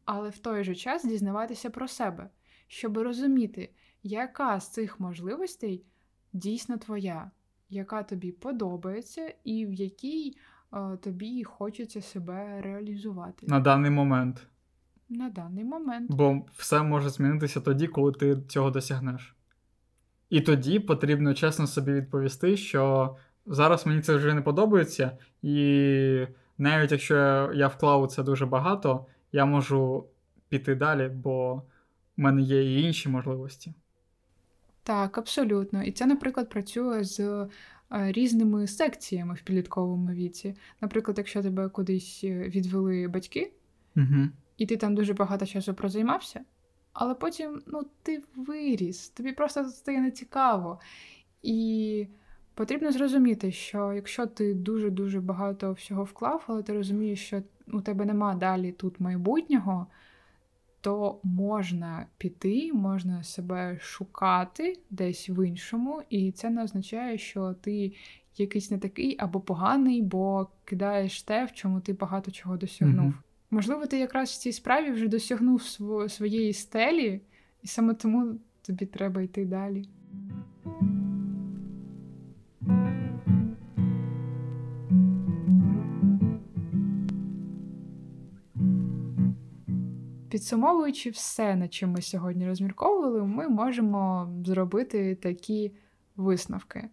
але 0.05 0.29
в 0.29 0.39
той 0.39 0.65
же 0.65 0.75
час 0.75 1.05
дізнаватися 1.05 1.71
про 1.71 1.89
себе, 1.89 2.31
щоб 2.67 2.99
розуміти, 2.99 3.71
яка 4.03 4.61
з 4.61 4.73
цих 4.73 5.01
можливостей 5.01 5.85
дійсно 6.33 6.77
твоя, 6.77 7.31
яка 7.69 8.03
тобі 8.03 8.33
подобається, 8.33 9.35
і 9.45 9.67
в 9.67 9.73
якій 9.73 10.37
тобі 11.03 11.45
хочеться 11.45 12.03
себе 12.03 12.61
реалізувати 12.61 13.47
на 13.47 13.61
даний 13.61 13.91
момент. 13.91 14.47
на 15.09 15.31
даний 15.31 15.65
момент. 15.65 16.11
Бо 16.13 16.43
все 16.57 16.83
може 16.83 17.11
змінитися 17.11 17.61
тоді, 17.61 17.87
коли 17.87 18.13
ти 18.13 18.37
цього 18.49 18.71
досягнеш. 18.71 19.37
І 20.31 20.41
тоді 20.41 20.81
потрібно 20.81 21.35
чесно 21.35 21.67
собі 21.67 21.93
відповісти, 21.93 22.57
що 22.57 23.17
зараз 23.47 23.87
мені 23.87 24.01
це 24.01 24.17
вже 24.17 24.35
не 24.35 24.43
подобається, 24.43 25.19
і 25.43 26.27
навіть 26.59 26.93
якщо 26.93 27.17
я 27.55 27.69
вклав 27.69 28.03
у 28.03 28.07
це 28.07 28.23
дуже 28.23 28.47
багато, 28.47 29.07
я 29.33 29.45
можу 29.45 30.07
піти 30.49 30.75
далі, 30.75 31.09
бо 31.09 31.55
в 31.55 31.63
мене 32.17 32.43
є 32.43 32.65
і 32.75 32.83
інші 32.83 33.09
можливості. 33.09 33.75
Так, 34.83 35.19
абсолютно. 35.19 35.83
І 35.83 35.93
це, 35.93 36.07
наприклад, 36.07 36.51
працює 36.51 37.05
з 37.05 37.49
різними 37.91 38.67
секціями 38.67 39.35
в 39.35 39.43
підлітковому 39.43 40.13
віці. 40.13 40.55
Наприклад, 40.81 41.19
якщо 41.19 41.43
тебе 41.43 41.69
кудись 41.69 42.21
е, 42.25 42.49
відвели 42.49 43.09
батьки, 43.09 43.53
Угу. 43.97 44.29
і 44.57 44.67
ти 44.67 44.77
там 44.77 44.95
дуже 44.95 45.15
багато 45.15 45.47
часу 45.47 45.75
прозаймався, 45.75 46.41
але 46.93 47.15
потім 47.15 47.63
ну, 47.67 47.83
ти 48.03 48.23
виріс, 48.37 49.09
тобі 49.09 49.33
просто 49.33 49.65
стає 49.65 50.01
нецікаво. 50.01 50.81
І 51.43 52.07
потрібно 52.55 52.93
зрозуміти, 52.93 53.53
що 53.53 53.93
якщо 53.93 54.27
ти 54.27 54.55
дуже-дуже 54.55 55.21
багато 55.21 55.73
всього 55.73 56.05
вклав, 56.05 56.45
але 56.47 56.63
ти 56.63 56.73
розумієш, 56.73 57.27
що 57.27 57.43
у 57.73 57.81
тебе 57.81 58.05
нема 58.05 58.35
далі 58.35 58.73
тут 58.73 59.01
майбутнього, 59.01 59.87
то 60.87 61.21
можна 61.23 62.07
піти, 62.19 62.73
можна 62.73 63.23
себе 63.23 63.79
шукати 63.81 64.79
десь 64.91 65.29
в 65.29 65.49
іншому, 65.49 66.03
і 66.11 66.33
це 66.33 66.51
не 66.51 66.63
означає, 66.63 67.19
що 67.19 67.55
ти 67.55 67.93
якийсь 68.37 68.71
не 68.71 68.79
такий 68.79 69.17
або 69.19 69.41
поганий, 69.41 70.03
бо 70.03 70.49
кидаєш 70.65 71.23
те, 71.23 71.45
в 71.45 71.53
чому 71.53 71.81
ти 71.81 71.93
багато 71.93 72.31
чого 72.31 72.57
досягнув. 72.57 73.07
Мгм. 73.07 73.15
Можливо, 73.51 73.87
ти 73.87 73.99
якраз 73.99 74.31
в 74.31 74.39
цій 74.39 74.53
справі 74.53 74.91
вже 74.91 75.09
досягнув 75.09 75.61
сво- 75.61 76.09
своєї 76.09 76.53
стелі, 76.53 77.21
і 77.63 77.67
саме 77.67 77.95
тому 77.95 78.35
тобі 78.63 78.87
треба 78.87 79.23
йти 79.23 79.45
далі. 79.45 79.85
Підсумовуючи 90.37 91.11
все, 91.11 91.57
над 91.57 91.75
чим 91.75 91.91
ми 91.91 92.03
сьогодні 92.03 92.47
розмірковували, 92.47 93.23
ми 93.23 93.49
можемо 93.49 94.31
зробити 94.47 95.15
такі 95.15 95.73
висновки. 96.17 96.89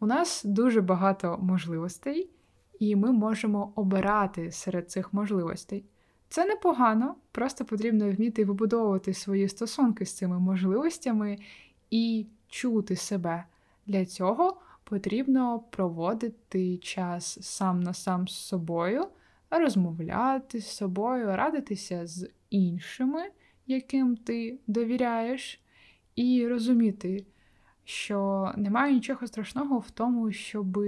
У 0.00 0.06
нас 0.06 0.42
дуже 0.44 0.80
багато 0.80 1.38
можливостей, 1.42 2.30
і 2.78 2.96
ми 2.96 3.12
можемо 3.12 3.72
обирати 3.74 4.52
серед 4.52 4.90
цих 4.90 5.12
можливостей. 5.12 5.84
Це 6.28 6.44
непогано, 6.44 7.14
просто 7.32 7.64
потрібно 7.64 8.10
вміти 8.10 8.44
вибудовувати 8.44 9.14
свої 9.14 9.48
стосунки 9.48 10.04
з 10.04 10.16
цими 10.16 10.38
можливостями 10.38 11.38
і 11.90 12.26
чути 12.48 12.96
себе. 12.96 13.44
Для 13.86 14.04
цього 14.04 14.60
потрібно 14.84 15.64
проводити 15.70 16.76
час 16.76 17.38
сам 17.42 17.80
на 17.80 17.94
сам 17.94 18.28
з 18.28 18.34
собою, 18.34 19.06
розмовляти 19.50 20.60
з 20.60 20.66
собою, 20.66 21.36
радитися 21.36 22.06
з 22.06 22.28
іншими, 22.50 23.30
яким 23.66 24.16
ти 24.16 24.58
довіряєш, 24.66 25.60
і 26.16 26.46
розуміти, 26.48 27.26
що 27.84 28.50
немає 28.56 28.94
нічого 28.94 29.26
страшного 29.26 29.78
в 29.78 29.90
тому, 29.90 30.32
щоб 30.32 30.78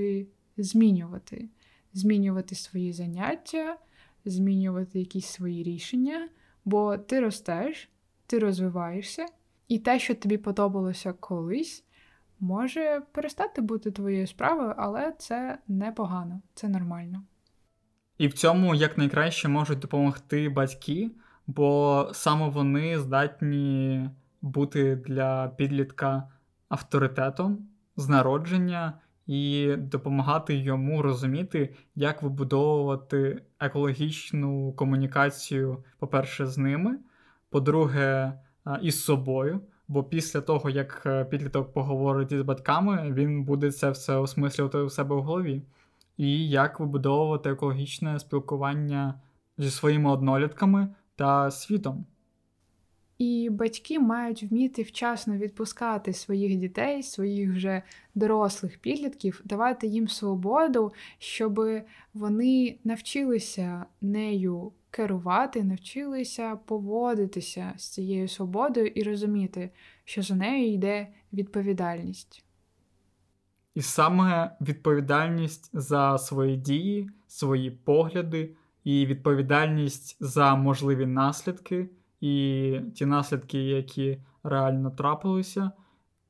змінювати, 0.57 1.49
змінювати 1.93 2.55
свої 2.55 2.93
заняття, 2.93 3.77
змінювати 4.25 4.99
якісь 4.99 5.27
свої 5.27 5.63
рішення, 5.63 6.29
бо 6.65 6.99
ти 6.99 7.21
ростеш, 7.21 7.89
ти 8.27 8.39
розвиваєшся, 8.39 9.27
і 9.69 9.79
те, 9.79 9.99
що 9.99 10.15
тобі 10.15 10.39
подобалося 10.39 11.13
колись, 11.13 11.85
може 12.41 13.03
перестати 13.13 13.61
бути 13.61 13.91
твоєю 13.91 14.27
справою, 14.27 14.75
але 14.77 15.13
це 15.19 15.59
непогано, 15.69 16.41
це 16.55 16.69
нормально. 16.69 17.23
І 18.19 18.29
в 18.29 18.33
цьому 18.33 18.75
якнайкраще 18.75 19.49
можуть 19.49 19.79
допомогти 19.79 20.49
батьки, 20.49 21.11
бо 21.49 22.09
саме 22.13 22.49
вони 22.49 22.99
здатні 22.99 24.11
бути 24.43 24.97
для 24.97 25.49
підлітка 25.49 26.29
авторитетом 26.69 27.59
з 27.97 28.09
народження 28.09 28.93
і 29.27 29.75
допомагати 29.79 30.57
йому 30.57 31.03
розуміти, 31.03 31.75
як 31.95 32.23
вибудовувати 32.23 33.43
екологічну 33.61 34.73
комунікацію, 34.73 35.85
по-перше, 35.99 36.47
з 36.47 36.59
ними, 36.59 36.99
по-друге, 37.51 38.33
із 38.83 39.05
собою. 39.05 39.61
Бо 39.89 40.05
після 40.05 40.41
того, 40.41 40.71
як 40.71 41.03
е, 41.07 41.25
підліток 41.25 41.73
поговорить 41.73 42.33
із 42.33 42.43
батьками, 42.43 43.13
він 43.13 43.45
буде 43.45 43.73
це 43.73 43.91
все 43.91 44.17
осмислювати 44.17 44.79
у 44.79 44.91
себе 44.91 45.17
в 45.17 45.23
голові. 45.23 45.63
І 46.17 46.49
як 46.49 46.81
вибудовувати 46.81 47.51
екологічне 47.51 48.19
спілкування 48.19 49.15
зі 49.59 49.71
своїми 49.71 50.11
однолітками 50.11 50.89
та 51.19 51.51
світом. 51.51 52.07
І 53.19 53.49
батьки 53.51 53.99
мають 53.99 54.43
вміти 54.43 54.83
вчасно 54.83 55.37
відпускати 55.37 56.13
своїх 56.13 56.57
дітей, 56.57 57.03
своїх 57.03 57.51
вже 57.51 57.83
дорослих 58.15 58.79
підлітків, 58.79 59.43
давати 59.45 59.87
їм 59.87 60.09
свободу, 60.09 60.93
щоб 61.19 61.61
вони 62.15 62.79
навчилися 62.85 63.85
нею 64.01 64.73
керувати, 64.91 65.65
навчилися 65.65 66.57
поводитися 66.57 67.73
з 67.77 67.89
цією 67.89 68.29
свободою 68.29 68.87
і 68.87 69.03
розуміти, 69.03 69.71
що 70.05 70.23
за 70.23 70.35
нею 70.35 70.73
йде 70.73 71.09
відповідальність. 71.33 72.45
І 73.75 73.83
саме 73.83 74.57
відповідальність 74.61 75.71
за 75.73 76.19
свої 76.19 76.57
дії, 76.57 77.11
свої 77.27 77.71
погляди, 77.71 78.55
і 78.85 79.07
відповідальність 79.07 80.17
за 80.21 80.57
можливі 80.57 81.07
наслідки 81.07 81.91
і 82.21 82.81
ті 82.95 83.07
наслідки, 83.07 83.59
які 83.59 84.19
реально 84.43 84.91
трапилися, 84.91 85.71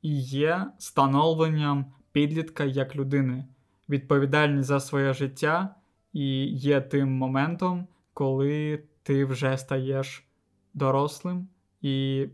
і 0.03 0.21
є 0.21 0.67
становленням 0.79 1.87
підлітка 2.13 2.65
як 2.65 2.97
людини. 2.97 3.45
Відповідальність 3.89 4.69
за 4.69 4.81
своє 4.81 5.13
життя 5.13 5.75
і 6.13 6.45
є 6.47 6.81
тим 6.81 7.13
моментом, 7.13 7.87
коли 8.15 8.85
ти 9.03 9.25
вже 9.25 9.59
стаєш 9.59 10.29
дорослим 10.75 11.49
і 11.83 12.27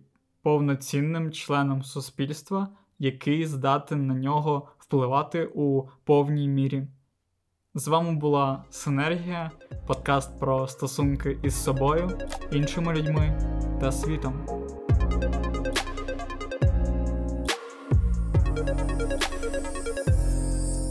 повноцінним 0.42 1.32
членом 1.32 1.82
суспільства, 1.82 2.68
який 2.98 3.46
здатен 3.46 4.06
на 4.06 4.14
нього 4.14 4.68
впливати 4.78 5.50
у 5.54 5.88
повній 6.04 6.48
мірі. 6.48 6.86
З 7.76 7.88
вами 7.88 8.12
була 8.12 8.64
Синергія, 8.70 9.50
подкаст 9.86 10.38
про 10.38 10.68
стосунки 10.68 11.38
із 11.42 11.64
собою, 11.64 12.18
іншими 12.52 12.94
людьми 12.94 13.40
та 13.80 13.92
світом. 13.92 14.46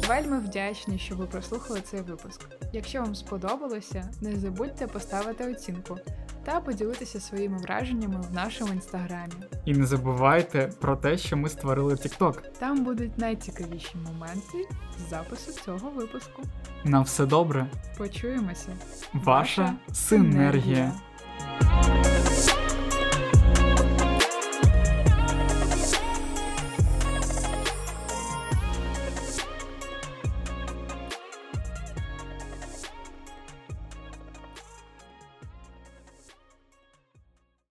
Вельми 0.08 0.40
вдячні, 0.40 1.00
що 1.00 1.16
ви 1.16 1.26
прослухали 1.26 1.82
цей 1.82 2.02
випуск. 2.02 2.42
Якщо 2.74 3.02
вам 3.02 3.16
сподобалося, 3.16 4.10
не 4.22 4.36
забудьте 4.36 4.88
поставити 4.88 5.52
оцінку 5.52 5.98
та 6.44 6.60
поділитися 6.60 7.20
своїми 7.20 7.58
враженнями 7.58 8.22
в 8.32 8.36
нашому 8.36 8.74
інстаграмі. 8.74 9.34
І 9.66 9.74
не 9.74 9.86
забувайте 9.86 10.72
про 10.80 10.96
те, 10.96 11.18
що 11.18 11.38
ми 11.38 11.50
створили 11.50 11.94
TikTok. 11.94 12.42
Там 12.60 12.84
будуть 12.84 13.18
найцікавіші 13.18 13.96
моменти 14.06 14.68
з 15.00 15.10
запису 15.10 15.52
цього 15.52 15.90
випуску. 15.90 16.42
На 16.84 17.02
все 17.02 17.26
добре. 17.26 17.68
Почуємося. 17.98 18.70
Ваша 19.14 19.74
синергія. 19.94 20.92
синергія. 21.72 22.13